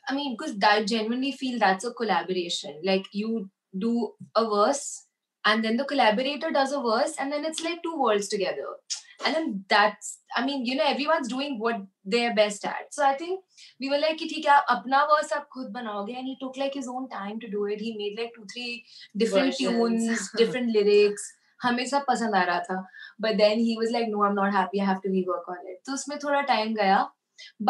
I 0.10 0.16
mean, 0.16 0.36
because 0.38 0.56
I 0.70 0.84
genuinely 0.84 1.32
feel 1.32 1.60
that's 1.60 1.86
a 1.86 1.94
collaboration. 1.94 2.82
Like 2.84 3.06
you 3.14 3.50
do 3.78 4.14
a 4.36 4.46
verse, 4.50 5.06
and 5.46 5.64
then 5.64 5.78
the 5.78 5.86
collaborator 5.86 6.52
does 6.52 6.74
a 6.74 6.82
verse, 6.82 7.16
and 7.18 7.32
then 7.32 7.46
it's 7.46 7.64
like 7.64 7.82
two 7.84 7.98
worlds 8.02 8.28
together. 8.28 8.68
And 9.26 9.36
then 9.36 9.66
that's, 9.68 10.20
I 10.36 10.46
mean, 10.46 10.66
you 10.66 10.76
know, 10.76 10.84
everyone's 10.86 11.28
doing 11.28 11.58
what 11.60 11.78
they're 12.06 12.36
best 12.36 12.66
at. 12.66 12.92
So 12.92 13.04
I 13.06 13.16
think 13.16 13.40
we 13.80 13.90
were 13.90 13.98
like, 13.98 14.18
ठीक 14.18 14.46
है 14.46 14.60
verse 15.14 15.32
आप 15.34 15.48
खुद 15.54 15.72
बनाओगे, 15.72 16.18
and 16.18 16.28
he 16.28 16.36
took 16.42 16.58
like 16.58 16.74
his 16.74 16.88
own 16.88 17.10
time 17.10 17.40
to 17.40 17.50
do 17.50 17.66
it. 17.66 17.80
He 17.80 17.96
made 17.98 18.20
like 18.20 18.34
two, 18.36 18.46
three 18.54 18.84
different 19.16 19.56
Versions. 19.58 19.78
tunes, 19.78 20.32
different 20.36 20.72
lyrics. 20.76 21.34
हमें 21.64 21.86
सब 21.90 22.06
पसंद 22.08 22.36
आ 22.36 22.44
रहा 22.50 22.60
था 22.70 22.80
but 23.26 23.38
then 23.38 23.60
he 23.68 23.76
was 23.82 23.94
like 23.98 24.10
no 24.16 24.24
i'm 24.26 24.36
not 24.40 24.52
happy 24.58 24.82
i 24.82 24.88
have 24.90 25.02
to 25.06 25.14
rework 25.14 25.48
on 25.54 25.70
it 25.74 25.80
तो 25.86 25.94
उसमें 25.94 26.18
थोड़ा 26.24 26.42
time 26.50 26.76
गया 26.82 27.00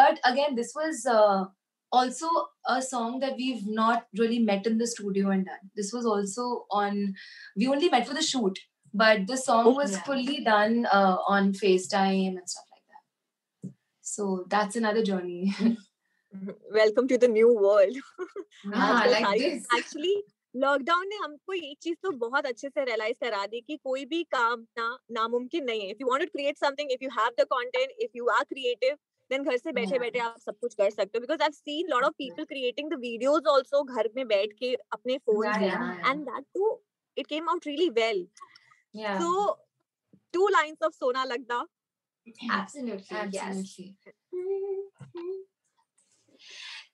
but 0.00 0.20
again 0.32 0.54
this 0.58 0.72
was 0.80 1.04
uh, 1.14 1.44
also 1.92 2.30
a 2.76 2.80
song 2.82 3.18
that 3.20 3.36
we've 3.42 3.66
not 3.80 4.06
really 4.22 4.38
met 4.48 4.66
in 4.72 4.78
the 4.78 4.86
studio 4.94 5.30
and 5.36 5.46
done 5.52 5.70
this 5.80 5.92
was 5.98 6.08
also 6.14 6.48
on 6.82 6.98
we 7.62 7.68
only 7.76 7.88
met 7.96 8.06
for 8.10 8.14
the 8.20 8.26
shoot 8.30 8.60
but 8.94 9.26
the 9.32 9.36
song 9.36 9.66
Oh, 9.66 9.74
was 9.78 9.92
yeah. 9.96 10.02
fully 10.08 10.38
done 10.44 10.78
uh, 10.98 11.16
on 11.36 11.52
facetime 11.62 12.36
and 12.40 12.48
stuff 12.54 12.66
like 12.74 12.84
that 12.92 13.72
so 14.14 14.28
that's 14.56 14.82
another 14.84 15.04
journey 15.12 15.42
welcome 16.72 17.06
to 17.10 17.16
the 17.16 17.24
new 17.30 17.48
world 17.60 17.96
हाँ, 18.74 19.06
like 19.10 19.38
this. 19.42 19.66
Actually 19.78 20.14
lockdown 20.54 21.08
ने 21.08 21.16
हमको 21.16 21.52
ये 21.52 21.74
चीज़ 21.82 21.96
तो 22.02 22.10
बहुत 22.18 22.46
अच्छे 22.46 22.68
से 22.68 22.84
realise 22.84 23.16
करा 23.20 23.44
दी 23.46 23.60
कि 23.60 23.76
कोई 23.76 24.04
भी 24.04 24.22
काम 24.24 24.66
ना 24.78 24.86
नामुमकिन 25.12 25.64
नहीं 25.64 25.80
है 25.80 25.90
if 25.90 25.98
you 26.00 26.08
want 26.08 26.22
to 26.22 26.26
create 26.32 26.58
something 26.58 26.92
if 26.92 27.04
you 27.04 27.10
have 27.18 27.30
the 27.40 27.44
content 27.52 27.90
if 28.00 28.16
you 28.16 28.26
are 28.28 28.44
creative 28.44 28.96
then 29.30 29.42
घर 29.44 29.56
से 29.56 29.72
बैठे 29.72 29.98
बैठे 29.98 30.18
आप 30.18 30.38
सब 30.40 30.58
कुछ 30.60 30.74
कर 30.74 30.90
सकते 30.90 31.18
हो 31.18 31.20
because 31.20 31.42
I 31.42 31.50
seen 31.52 31.88
lot 31.90 32.04
of 32.04 32.12
people 32.18 32.44
creating 32.44 32.90
the 32.90 32.98
videos 33.00 33.42
also 33.54 33.82
घर 33.84 34.08
में 34.16 34.26
बैठ 34.28 34.52
के 34.58 34.74
अपने 34.92 35.18
फ़ोन 35.18 35.46
में. 35.60 35.66
And 36.10 36.24
that 36.30 36.44
too 36.54 36.80
it 37.16 37.26
came 37.26 37.48
out 37.48 37.66
really 37.66 37.88
well. 38.00 38.26
So 39.22 39.52
two 40.34 40.48
lines 40.48 40.82
of 40.84 40.92
सोना 40.94 41.24
लगदा 41.24 41.66
absolutely. 42.50 43.04
Yes. 43.32 43.44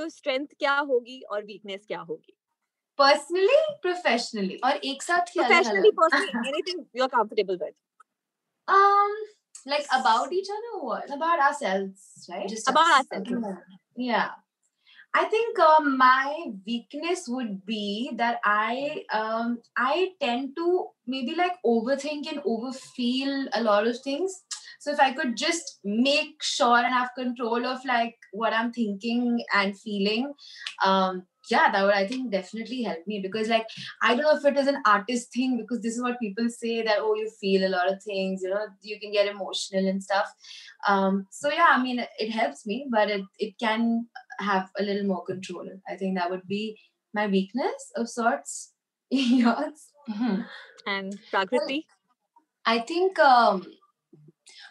तो 0.00 0.08
स्ट्रेंथ 0.08 0.46
क्या 0.58 0.76
होगी 0.90 1.20
और 1.30 1.44
वीकनेस 1.44 1.84
क्या 1.88 2.00
होगी 2.10 2.36
Personally, 2.98 3.60
professionally. 3.84 4.56
और 4.64 4.76
एक 4.86 5.02
साथ 5.02 5.30
ही 5.34 5.40
professionally 5.40 5.90
personally 5.98 6.48
anything 6.48 6.84
you 6.96 7.02
are 7.04 7.08
comfortable 7.18 7.58
with 7.62 7.74
Um, 8.68 9.14
like 9.66 9.86
about 9.94 10.32
each 10.32 10.48
other 10.56 10.68
or 10.74 10.82
what 10.88 11.08
about 11.14 11.40
ourselves, 11.46 12.28
right? 12.30 12.48
Just 12.48 12.68
About 12.72 12.90
us. 12.96 13.08
ourselves. 13.16 13.32
Okay. 13.38 13.54
Yeah. 13.96 14.28
I 15.14 15.24
think 15.24 15.58
um, 15.58 15.88
my 15.98 16.52
weakness 16.66 17.24
would 17.28 17.66
be 17.66 18.12
that 18.20 18.38
I 18.44 19.04
um, 19.20 19.58
I 19.76 20.12
tend 20.20 20.52
to 20.60 20.86
maybe 21.06 21.34
like 21.34 21.58
overthink 21.66 22.30
and 22.34 22.44
overfeel 22.54 23.48
a 23.52 23.62
lot 23.62 23.88
of 23.88 23.98
things. 24.00 24.38
so 24.80 24.90
if 24.90 25.00
i 25.06 25.12
could 25.12 25.36
just 25.36 25.78
make 25.84 26.42
sure 26.42 26.78
and 26.78 26.94
have 26.98 27.16
control 27.16 27.66
of 27.72 27.84
like 27.84 28.16
what 28.32 28.52
i'm 28.52 28.72
thinking 28.72 29.42
and 29.54 29.78
feeling 29.78 30.32
um 30.84 31.22
yeah 31.50 31.70
that 31.72 31.84
would 31.84 31.94
i 31.94 32.06
think 32.06 32.30
definitely 32.30 32.82
help 32.82 32.98
me. 33.06 33.20
Because 33.20 33.48
like 33.48 33.66
i 34.02 34.14
don't 34.14 34.24
know 34.24 34.36
if 34.36 34.44
it 34.44 34.58
is 34.58 34.66
an 34.66 34.82
artist 34.86 35.32
thing 35.32 35.56
because 35.56 35.82
this 35.82 35.96
is 35.96 36.02
what 36.02 36.20
people 36.20 36.48
say 36.48 36.82
that 36.82 36.98
oh 37.00 37.14
you 37.14 37.30
feel 37.40 37.66
a 37.66 37.74
lot 37.74 37.92
of 37.92 38.02
things 38.02 38.42
you 38.42 38.50
know 38.50 38.66
you 38.82 38.98
can 39.00 39.12
get 39.12 39.28
emotional 39.28 39.86
and 39.86 40.02
stuff. 40.02 40.28
Um 40.88 41.26
so 41.30 41.50
yeah 41.50 41.68
i 41.70 41.82
mean 41.82 42.04
it 42.18 42.30
helps 42.30 42.66
me 42.66 42.86
but 42.90 43.10
it, 43.10 43.24
it 43.38 43.54
can 43.58 44.06
have 44.38 44.70
a 44.78 44.82
little 44.82 45.06
more 45.06 45.24
control. 45.24 45.68
I 45.88 45.96
think 45.96 46.16
that 46.16 46.30
would 46.30 46.46
be 46.46 46.78
my 47.12 47.26
weakness 47.26 47.92
of 47.96 48.08
sorts. 48.08 48.72
Yours? 49.10 49.92
Mm-hmm. 50.08 50.40
and 50.86 51.18
prakriti? 51.30 51.86
Well, 51.86 52.74
i 52.74 52.78
think 52.78 53.18
um 53.18 53.66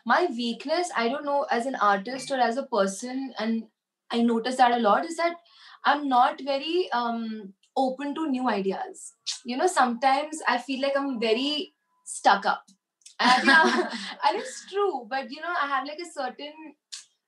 my 0.06 0.28
weakness, 0.30 0.90
I 0.96 1.08
don't 1.10 1.26
know, 1.26 1.46
as 1.52 1.66
an 1.66 1.76
artist 1.76 2.32
or 2.32 2.38
as 2.40 2.58
a 2.58 2.64
person, 2.64 3.34
and 3.40 3.64
I 4.12 4.22
notice 4.22 4.56
that 4.58 4.72
a 4.72 4.80
lot, 4.80 5.06
is 5.06 5.18
that 5.18 5.36
I'm 5.86 6.08
not 6.08 6.42
very 6.44 6.90
um, 6.92 7.54
open 7.78 8.16
to 8.16 8.28
new 8.30 8.50
ideas. 8.50 9.14
You 9.46 9.58
know, 9.58 9.68
sometimes 9.68 10.40
I 10.48 10.58
feel 10.58 10.82
like 10.82 10.98
I'm 10.98 11.20
very 11.20 11.74
stuck 12.06 12.46
up. 12.46 12.64
And, 13.20 13.48
yeah, 13.48 13.64
and 14.28 14.38
it's 14.40 14.66
true, 14.70 15.06
but 15.10 15.30
you 15.32 15.42
know, 15.42 15.54
I 15.62 15.68
have 15.68 15.86
like 15.88 16.00
a 16.00 16.12
certain 16.12 16.54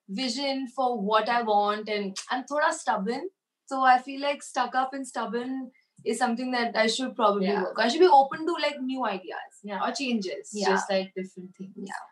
vision 0.10 0.68
for 0.76 1.00
what 1.02 1.30
I 1.30 1.42
want, 1.44 1.90
and 1.90 2.16
I'm 2.30 2.44
thoda 2.44 2.72
stubborn. 2.74 3.30
So 3.66 3.82
I 3.84 4.00
feel 4.00 4.22
like 4.22 4.44
stuck 4.44 4.76
up 4.76 4.94
and 4.94 5.08
stubborn 5.08 5.72
is 6.06 6.18
something 6.18 6.52
that 6.52 6.76
I 6.76 6.88
should 6.88 7.16
probably 7.16 7.48
Yeah. 7.48 7.64
work. 7.64 7.78
I 7.78 7.88
should 7.88 8.00
be 8.02 8.08
open 8.08 8.46
to 8.46 8.54
like 8.54 8.82
new 8.82 9.06
ideas. 9.06 9.60
yeah, 9.64 9.80
or 9.88 9.92
changes. 9.94 10.50
Yeah. 10.54 10.70
Just 10.70 10.90
like 10.90 11.14
different 11.16 11.56
things. 11.56 11.74
Yeah. 11.76 12.04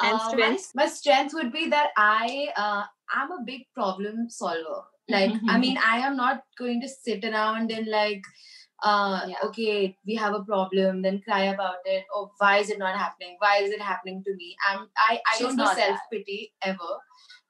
And 0.00 0.14
Uh, 0.14 0.18
my, 0.18 0.28
strength? 0.30 0.70
my 0.74 0.86
strength 0.86 1.34
would 1.34 1.52
be 1.52 1.68
that 1.68 1.90
I 1.96 2.48
uh, 2.56 2.84
I'm 3.14 3.30
a 3.32 3.42
big 3.44 3.66
problem 3.74 4.28
solver. 4.30 4.82
Like 5.08 5.32
I 5.48 5.58
mean, 5.58 5.76
I 5.78 5.98
am 5.98 6.16
not 6.16 6.42
going 6.58 6.80
to 6.80 6.88
sit 6.88 7.24
around 7.24 7.70
and 7.70 7.86
like, 7.86 8.22
uh, 8.82 9.20
Yeah. 9.28 9.36
okay, 9.44 9.96
we 10.06 10.14
have 10.14 10.34
a 10.34 10.44
problem, 10.44 11.02
then 11.02 11.20
cry 11.22 11.44
about 11.54 11.84
it. 11.84 12.04
Or 12.14 12.30
why 12.38 12.58
is 12.58 12.70
it 12.70 12.78
not 12.78 12.96
happening? 12.96 13.36
Why 13.38 13.58
is 13.58 13.70
it 13.70 13.82
happening 13.82 14.22
to 14.24 14.34
me? 14.34 14.56
I'm 14.68 14.88
I 14.96 15.20
I 15.30 15.36
She's 15.36 15.46
don't 15.46 15.56
do 15.56 15.66
self 15.66 15.98
pity 16.12 16.52
ever. 16.62 16.92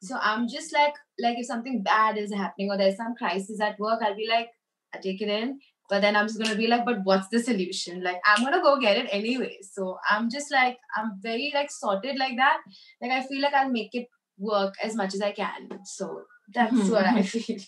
So 0.02 0.18
I'm 0.20 0.48
just 0.48 0.72
like 0.72 0.94
like 1.20 1.38
if 1.38 1.46
something 1.46 1.82
bad 1.82 2.18
is 2.18 2.32
happening 2.32 2.70
or 2.70 2.76
there's 2.76 2.96
some 2.96 3.14
crisis 3.14 3.60
at 3.60 3.78
work, 3.78 4.02
I'll 4.02 4.16
be 4.16 4.28
like, 4.28 4.50
I 4.92 4.98
take 4.98 5.22
it 5.22 5.28
in. 5.28 5.60
But 5.92 6.00
then 6.00 6.16
I'm 6.16 6.26
just 6.26 6.38
gonna 6.40 6.56
be 6.56 6.68
like, 6.68 6.86
but 6.86 7.00
what's 7.04 7.28
the 7.28 7.38
solution? 7.38 8.02
Like 8.02 8.16
I'm 8.24 8.42
gonna 8.42 8.62
go 8.62 8.80
get 8.80 8.96
it 8.96 9.08
anyway. 9.10 9.58
So 9.60 9.98
I'm 10.08 10.30
just 10.30 10.50
like 10.50 10.78
I'm 10.96 11.10
very 11.20 11.52
like 11.54 11.70
sorted 11.70 12.16
like 12.18 12.38
that. 12.38 12.62
Like 13.02 13.10
I 13.10 13.22
feel 13.26 13.42
like 13.42 13.52
I'll 13.52 13.70
make 13.70 13.90
it 13.92 14.06
work 14.38 14.72
as 14.82 14.96
much 14.96 15.12
as 15.12 15.20
I 15.20 15.32
can. 15.32 15.68
So 15.84 16.22
that's 16.54 16.72
mm-hmm, 16.72 16.92
what 16.92 17.04
I 17.04 17.18
mm-hmm. 17.18 17.38
feel. 17.40 17.58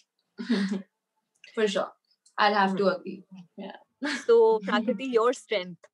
Mm-hmm. 0.40 0.76
For 1.54 1.68
sure. 1.68 1.92
I'll 2.38 2.54
have 2.54 2.74
to 2.78 2.88
agree. 2.96 3.24
Yeah. 3.58 3.76
So, 4.26 4.58
Prakriti, 4.64 5.04
your 5.04 5.34
strength. 5.34 5.84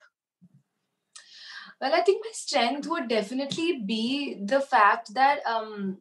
Well, 1.81 1.93
I 1.93 1.99
think 1.99 2.23
my 2.25 2.31
strength 2.31 2.87
would 2.87 3.09
definitely 3.09 3.83
be 3.85 4.41
the 4.41 4.61
fact 4.61 5.13
that 5.15 5.45
um 5.45 5.97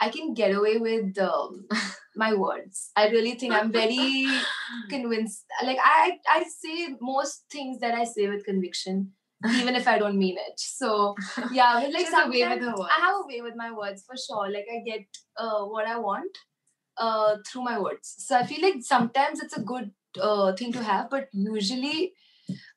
I 0.00 0.08
can 0.08 0.34
get 0.34 0.54
away 0.54 0.78
with 0.78 1.18
um, 1.18 1.66
my 2.16 2.34
words. 2.34 2.90
I 2.96 3.08
really 3.08 3.34
think 3.34 3.52
I'm 3.52 3.70
very 3.72 4.26
convinced. 4.88 5.44
Like 5.62 5.78
I, 5.82 6.18
I 6.28 6.44
say 6.44 6.96
most 7.00 7.44
things 7.50 7.80
that 7.80 7.94
I 7.94 8.04
say 8.04 8.28
with 8.28 8.44
conviction, 8.44 9.12
even 9.56 9.76
if 9.76 9.86
I 9.86 9.98
don't 9.98 10.18
mean 10.18 10.36
it. 10.38 10.58
So 10.58 11.14
yeah, 11.52 11.80
but 11.82 11.92
like 11.92 12.06
She 12.06 12.12
way 12.14 12.48
with 12.48 12.62
sometimes 12.62 12.78
words. 12.78 12.90
I 12.96 13.00
have 13.04 13.16
a 13.16 13.26
way 13.26 13.40
with 13.42 13.54
my 13.56 13.72
words 13.72 14.02
for 14.06 14.16
sure. 14.16 14.50
Like 14.50 14.66
I 14.72 14.82
get 14.84 15.06
uh, 15.36 15.64
what 15.64 15.86
I 15.86 15.98
want 15.98 16.36
uh, 16.96 17.36
through 17.46 17.62
my 17.64 17.78
words. 17.78 18.14
So 18.18 18.36
I 18.36 18.46
feel 18.46 18.62
like 18.62 18.76
sometimes 18.80 19.40
it's 19.42 19.56
a 19.56 19.62
good 19.62 19.90
uh, 20.20 20.54
thing 20.54 20.72
to 20.72 20.82
have, 20.82 21.10
but 21.10 21.28
usually. 21.32 22.14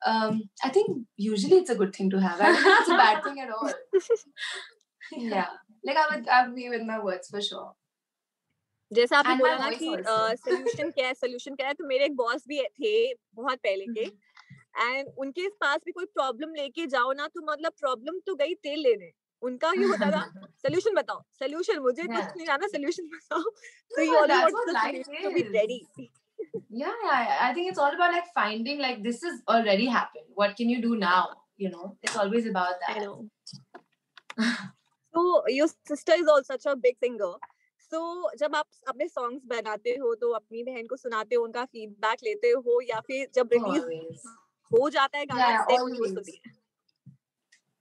Um, 0.05 0.43
I 0.63 0.69
think 0.69 1.07
usually 1.17 1.57
it's 1.57 1.71
a 1.71 1.75
good 1.75 1.95
thing 1.95 2.09
to 2.11 2.19
have. 2.19 2.39
I 2.39 2.45
don't 2.45 2.63
think 2.63 2.79
it's 2.81 2.89
a 2.89 2.97
bad 2.97 3.23
thing 3.23 3.39
at 3.39 3.49
all. 3.49 3.71
yeah, 5.11 5.47
like 5.85 5.97
I 5.97 6.45
would, 6.45 6.55
be 6.55 6.69
with 6.69 6.83
my 6.83 6.99
words 6.99 7.29
for 7.29 7.41
sure. 7.41 7.71
जैसे 8.91 9.15
आपने 9.15 9.35
बोला 9.35 9.57
ना 9.57 9.69
कि. 9.69 9.95
Solution 10.37 10.89
क्या 10.91 11.07
है 11.07 11.13
solution 11.13 11.55
क्या 11.55 11.67
है 11.67 11.73
तो 11.73 11.87
मेरे 11.87 12.05
एक 12.05 12.15
बॉस 12.15 12.43
भी 12.47 12.61
थे 12.79 13.13
बहुत 13.35 13.59
पहले 13.59 13.85
के 13.97 14.05
एंड 14.81 15.07
उनके 15.17 15.47
पास 15.61 15.79
भी 15.85 15.91
कोई 15.91 16.05
प्रॉब्लम 16.05 16.53
लेके 16.55 16.85
जाओ 16.93 17.11
ना 17.19 17.27
तो 17.27 17.41
मतलब 17.51 17.73
प्रॉब्लम 17.79 18.19
तो 18.27 18.35
गई 18.35 18.53
तेल 18.67 18.79
लेने 18.79 19.11
उनका 19.41 19.71
ये 19.77 19.83
होता 19.83 20.09
था 20.11 20.49
सोल्यूशन 20.63 20.95
बताओ 20.95 21.21
सोल्यूशन 21.39 21.79
मुझे 21.79 22.03
कुछ. 22.03 22.35
नहीं 22.37 22.45
जाना 22.45 22.67
सोल्यूशन 22.67 23.07
बताओ 23.15 23.41
life 24.27 24.59
solution 24.67 25.23
to 25.23 25.31
be 25.37 25.41
is. 25.41 25.55
ready 25.59 25.79
Yeah, 26.75 26.93
yeah, 27.05 27.33
I 27.41 27.53
think 27.55 27.69
it's 27.71 27.79
all 27.85 27.95
about 27.95 28.13
like 28.13 28.29
finding 28.37 28.79
like 28.83 29.01
this 29.07 29.19
has 29.25 29.35
already 29.55 29.85
happened. 29.95 30.25
What 30.39 30.55
can 30.59 30.71
you 30.73 30.77
do 30.85 30.95
now? 31.03 31.19
You 31.63 31.69
know, 31.73 31.89
it's 32.01 32.15
always 32.23 32.47
about 32.51 32.81
that. 32.85 32.95
I 32.95 33.03
know. 33.03 33.27
So 35.13 35.47
your 35.47 35.67
sister 35.87 36.13
is 36.13 36.27
also 36.27 36.53
such 36.53 36.65
a 36.65 36.75
big 36.75 36.97
singer. 37.03 37.33
So 37.91 38.29
जब 38.39 38.55
आप 38.55 38.65
अपने 38.87 39.07
songs 39.09 39.41
बनाते 39.47 39.89
हो 40.01 40.13
तो 40.15 40.31
अपनी 40.33 40.63
बहन 40.63 40.87
को 40.87 40.95
सुनाते 40.95 41.35
हो 41.35 41.43
उनका 41.43 41.65
feedback 41.75 42.23
लेते 42.23 42.47
हो 42.47 42.79
या 42.81 42.99
फिर 42.99 43.27
जब 43.35 43.49
release 43.53 43.83
Always. 43.83 44.25
हो 44.73 44.89
जाता 44.89 45.17
है 45.17 45.25
गाना 45.25 45.47
Yeah, 45.47 45.65
है 45.71 46.39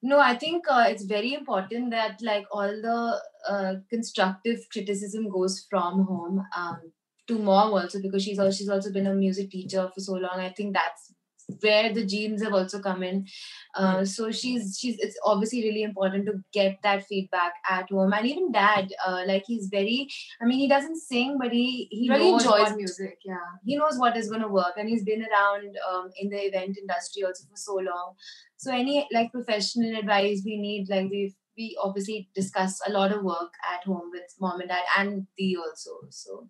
No, 0.05 0.19
I 0.19 0.37
think 0.37 0.65
uh, 0.69 0.85
it's 0.89 1.05
very 1.05 1.33
important 1.33 1.93
that 1.93 2.21
like 2.23 2.47
all 2.51 2.73
the 2.85 3.21
uh, 3.49 3.75
constructive 3.89 4.65
criticism 4.73 5.29
goes 5.31 5.65
from 5.71 6.05
home 6.07 6.45
um, 6.57 6.81
to 7.29 7.39
mom 7.39 7.73
also 7.73 8.01
because 8.01 8.25
she's 8.25 8.41
also 8.41 8.57
she's 8.57 8.69
also 8.69 8.93
been 8.93 9.07
a 9.07 9.15
music 9.15 9.51
teacher 9.51 9.89
for 9.95 10.01
so 10.01 10.15
long. 10.15 10.41
I 10.41 10.49
think 10.51 10.75
that's 10.75 11.12
where 11.61 11.93
the 11.93 12.05
genes 12.05 12.43
have 12.43 12.53
also 12.53 12.81
come 12.81 13.03
in. 13.03 13.27
Uh, 13.75 14.05
so 14.05 14.31
she's 14.31 14.79
she's 14.79 14.99
it's 14.99 15.19
obviously 15.25 15.63
really 15.63 15.83
important 15.83 16.27
to 16.27 16.35
get 16.53 16.79
that 16.83 17.07
feedback 17.07 17.55
at 17.69 17.89
home 17.89 18.13
and 18.13 18.27
even 18.27 18.53
dad 18.53 18.93
uh, 19.07 19.23
like 19.27 19.45
he's 19.47 19.69
very 19.69 20.09
I 20.41 20.45
mean 20.45 20.59
he 20.59 20.69
doesn't 20.69 20.97
sing 20.97 21.39
but 21.41 21.53
he 21.53 21.89
he 21.91 22.11
really 22.11 22.31
enjoys 22.31 22.75
music. 22.77 23.19
Yeah. 23.25 23.37
he 23.65 23.77
knows 23.77 23.99
what 23.99 24.17
is 24.17 24.29
going 24.29 24.43
to 24.43 24.49
work 24.49 24.75
and 24.77 24.89
he's 24.89 25.05
been 25.05 25.23
around 25.23 25.77
um, 25.91 26.11
in 26.19 26.29
the 26.29 26.37
event 26.37 26.77
industry 26.79 27.25
also 27.25 27.45
for 27.49 27.57
so 27.57 27.75
long 27.77 28.15
so 28.57 28.73
any 28.73 29.09
like 29.13 29.33
professional 29.33 29.99
advice 29.99 30.43
we 30.45 30.59
need 30.59 30.89
like 30.89 31.11
we 31.11 31.35
we 31.57 31.77
obviously 31.83 32.29
discuss 32.35 32.81
a 32.87 32.93
lot 32.93 33.13
of 33.13 33.23
work 33.23 33.53
at 33.73 33.85
home 33.85 34.11
with 34.11 34.35
mom 34.41 34.61
and 34.61 34.69
dad 34.69 34.85
and 34.99 35.27
the 35.37 35.57
also 35.57 35.91
so 36.11 36.49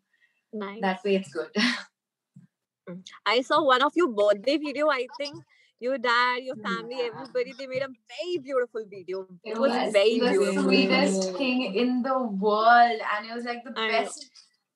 nice 0.53 0.81
that 0.81 1.03
way 1.05 1.17
it's 1.17 1.33
good 1.33 1.51
Mm. 2.89 3.03
I 3.27 3.41
saw 3.43 3.63
one 3.65 3.83
of 3.83 3.93
your 3.95 4.09
birthday 4.09 4.57
video, 4.57 4.89
I 4.89 5.07
think. 5.19 5.37
Your 5.81 5.99
dad, 5.99 6.45
your 6.45 6.55
family, 6.55 6.95
everybody, 7.01 7.55
they 7.59 7.67
made 7.67 7.83
a 7.83 7.89
very 7.89 8.39
beautiful 8.39 8.85
video. 8.89 9.27
It, 9.43 9.57
it 9.57 9.59
was, 9.59 9.73
was, 9.73 9.93
very 9.93 10.21
beautiful. 10.21 10.55
the 10.55 10.63
sweetest 10.63 11.37
thing 11.37 11.75
in 11.75 12.03
the 12.03 12.19
world. 12.19 13.01
And 13.17 13.27
it 13.29 13.35
was 13.35 13.45
like 13.45 13.65
the 13.65 13.73
I 13.77 13.91
best 13.91 14.23
know. 14.23 14.29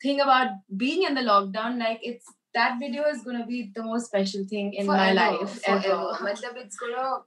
thing 0.03 0.21
about 0.21 0.49
being 0.77 1.05
in 1.05 1.15
the 1.15 1.21
lockdown. 1.21 1.79
Like 1.79 2.01
it's 2.03 2.27
that 2.55 2.81
video 2.81 3.05
is 3.05 3.23
gonna 3.23 3.47
be 3.47 3.71
the 3.73 3.85
most 3.85 4.07
special 4.07 4.45
thing 4.51 4.75
in 4.75 4.87
my 4.87 5.13
life 5.13 5.63
forever. 5.63 6.17
Matlab, 6.27 6.57
it's 6.57 6.77
gonna 6.77 7.19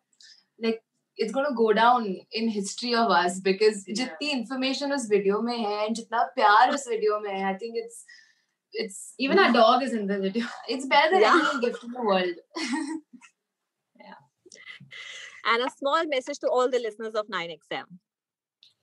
like 0.62 0.84
it's 1.16 1.32
gonna 1.32 1.56
go 1.56 1.72
down 1.72 2.18
in 2.34 2.50
history 2.50 2.96
of 2.96 3.10
us 3.10 3.40
because 3.40 3.86
yeah. 3.88 4.10
information 4.20 4.92
is 4.92 5.08
video 5.08 5.42
mein 5.42 5.64
hai 5.64 5.86
and 5.86 6.02
jitna 6.02 6.26
pyar 6.38 6.74
us 6.74 6.86
video 6.96 7.22
mein 7.28 7.40
hai, 7.44 7.52
I 7.52 7.58
think 7.64 7.80
it's 7.84 8.04
it's 8.74 9.14
even 9.18 9.40
our 9.40 9.52
dog 9.52 9.84
is 9.84 9.94
in 9.94 10.08
the 10.08 10.20
video 10.20 10.46
it's 10.68 10.86
better 10.86 11.12
than 11.12 11.22
Yeah. 11.22 11.50
any 11.52 11.62
gift 11.66 11.84
in 11.84 11.92
the 11.92 12.02
world 12.02 12.36
yeah. 14.00 14.20
and 15.46 15.64
a 15.64 15.70
small 15.78 16.06
message 16.06 16.40
to 16.40 16.48
all 16.48 16.70
the 16.70 16.80
listeners 16.80 17.16
of 17.16 17.28
9xm 17.28 17.86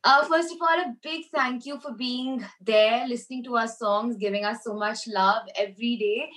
Uh, 0.08 0.24
first 0.30 0.52
of 0.54 0.60
all, 0.64 0.80
a 0.80 0.90
big 1.04 1.22
thank 1.36 1.64
you 1.68 1.76
for 1.84 1.90
being 2.00 2.34
there, 2.68 2.98
listening 3.12 3.40
to 3.46 3.56
our 3.60 3.70
songs, 3.70 4.18
giving 4.24 4.44
us 4.50 4.58
so 4.66 4.74
much 4.82 5.00
love 5.14 5.48
every 5.62 5.90
day. 6.02 6.28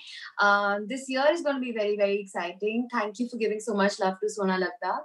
Um, 0.45 0.87
this 0.93 1.03
year 1.07 1.25
is 1.33 1.43
going 1.47 1.57
to 1.59 1.65
be 1.65 1.73
very, 1.75 1.93
very 1.99 2.15
exciting. 2.21 2.87
Thank 2.93 3.19
you 3.19 3.27
for 3.33 3.37
giving 3.43 3.59
so 3.65 3.75
much 3.81 3.99
love 4.05 4.15
to 4.23 4.29
Sona 4.37 4.55
Lagda. 4.63 4.95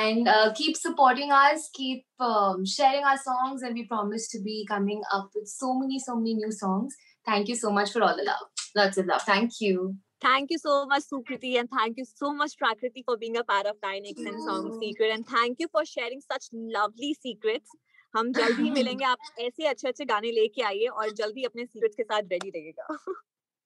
And 0.00 0.28
uh, 0.28 0.52
keep 0.60 0.76
supporting 0.76 1.32
us, 1.32 1.70
keep 1.78 2.04
um, 2.18 2.66
sharing 2.74 3.02
our 3.12 3.16
songs, 3.28 3.62
and 3.62 3.74
we 3.80 3.86
promise 3.94 4.28
to 4.34 4.42
be 4.50 4.58
coming 4.74 5.00
up 5.18 5.30
with 5.34 5.48
so 5.48 5.72
many, 5.78 5.98
so 5.98 6.16
many 6.16 6.34
new 6.34 6.52
songs. 6.52 6.94
Thank 7.26 7.48
you 7.48 7.54
so 7.54 7.70
much 7.70 7.92
for 7.92 8.02
all 8.02 8.16
the 8.16 8.24
love. 8.24 8.46
Lots 8.76 8.98
of 8.98 9.06
love. 9.06 9.22
Thank 9.22 9.60
you. 9.60 9.96
Thank 10.22 10.50
you 10.50 10.58
so 10.58 10.86
much, 10.86 11.04
Sukriti, 11.10 11.58
and 11.58 11.68
thank 11.70 11.96
you 11.96 12.04
so 12.04 12.32
much, 12.34 12.58
Prakriti, 12.58 13.02
for 13.06 13.16
being 13.16 13.36
a 13.38 13.44
part 13.44 13.66
of 13.66 13.76
9XM 13.80 14.38
Song 14.44 14.78
Secret. 14.80 15.12
And 15.14 15.26
thank 15.26 15.56
you 15.58 15.68
for 15.72 15.84
sharing 15.84 16.20
such 16.20 16.48
lovely 16.52 17.14
secrets. 17.14 17.70
हम 18.16 18.32
जल्द 18.32 18.58
ही 18.60 18.70
मिलेंगे 18.70 19.04
आप 19.04 19.18
ऐसे 19.40 19.66
अच्छे 19.66 19.88
अच्छे 19.88 20.04
गाने 20.04 20.30
लेके 20.32 20.62
आइए 20.68 20.86
और 20.86 21.10
जल्दी 21.18 21.44
अपने 21.44 21.64
सीक्रेट्स 21.64 21.96
के 21.96 22.02
साथ 22.02 22.32
रेडी 22.32 22.50
रहिएगा 22.54 22.96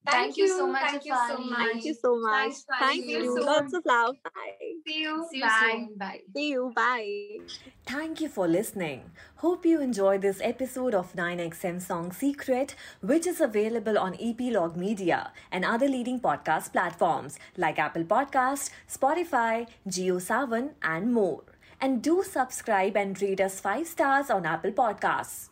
Thank 0.06 0.36
you 0.36 0.48
so 0.48 0.66
much, 0.66 0.90
Thank 0.90 1.04
you 1.06 1.16
so 1.28 1.38
much. 1.38 1.58
Thank 1.58 1.84
you 1.84 1.94
so 1.94 2.20
much. 2.20 2.52
Thanks, 2.52 2.64
Thank 2.78 3.06
you 3.06 3.22
you. 3.22 3.44
Lots 3.44 3.72
of 3.72 3.82
love. 3.86 4.16
Bye. 4.22 4.72
See 4.86 5.00
you. 5.00 5.26
See 5.30 5.38
you 5.38 5.44
Bye. 5.44 5.70
soon. 5.72 5.94
Bye. 5.96 6.20
See 6.36 6.48
you. 6.50 6.72
Bye. 6.76 7.38
Thank 7.86 8.20
you 8.20 8.28
for 8.28 8.46
listening. 8.46 9.10
Hope 9.36 9.64
you 9.64 9.80
enjoyed 9.80 10.20
this 10.20 10.40
episode 10.42 10.94
of 10.94 11.14
9XM 11.14 11.80
Song 11.80 12.12
Secret, 12.12 12.74
which 13.00 13.26
is 13.26 13.40
available 13.40 13.98
on 13.98 14.16
Epilogue 14.20 14.76
Media 14.76 15.32
and 15.50 15.64
other 15.64 15.88
leading 15.88 16.20
podcast 16.20 16.72
platforms 16.72 17.38
like 17.56 17.78
Apple 17.78 18.04
Podcast, 18.04 18.70
Spotify, 18.86 19.66
JioSaavn, 19.88 20.72
and 20.82 21.14
more. 21.14 21.44
And 21.80 22.02
do 22.02 22.22
subscribe 22.22 22.96
and 22.96 23.20
rate 23.20 23.40
us 23.40 23.58
5 23.60 23.86
stars 23.86 24.30
on 24.30 24.44
Apple 24.46 24.72
Podcasts. 24.72 25.48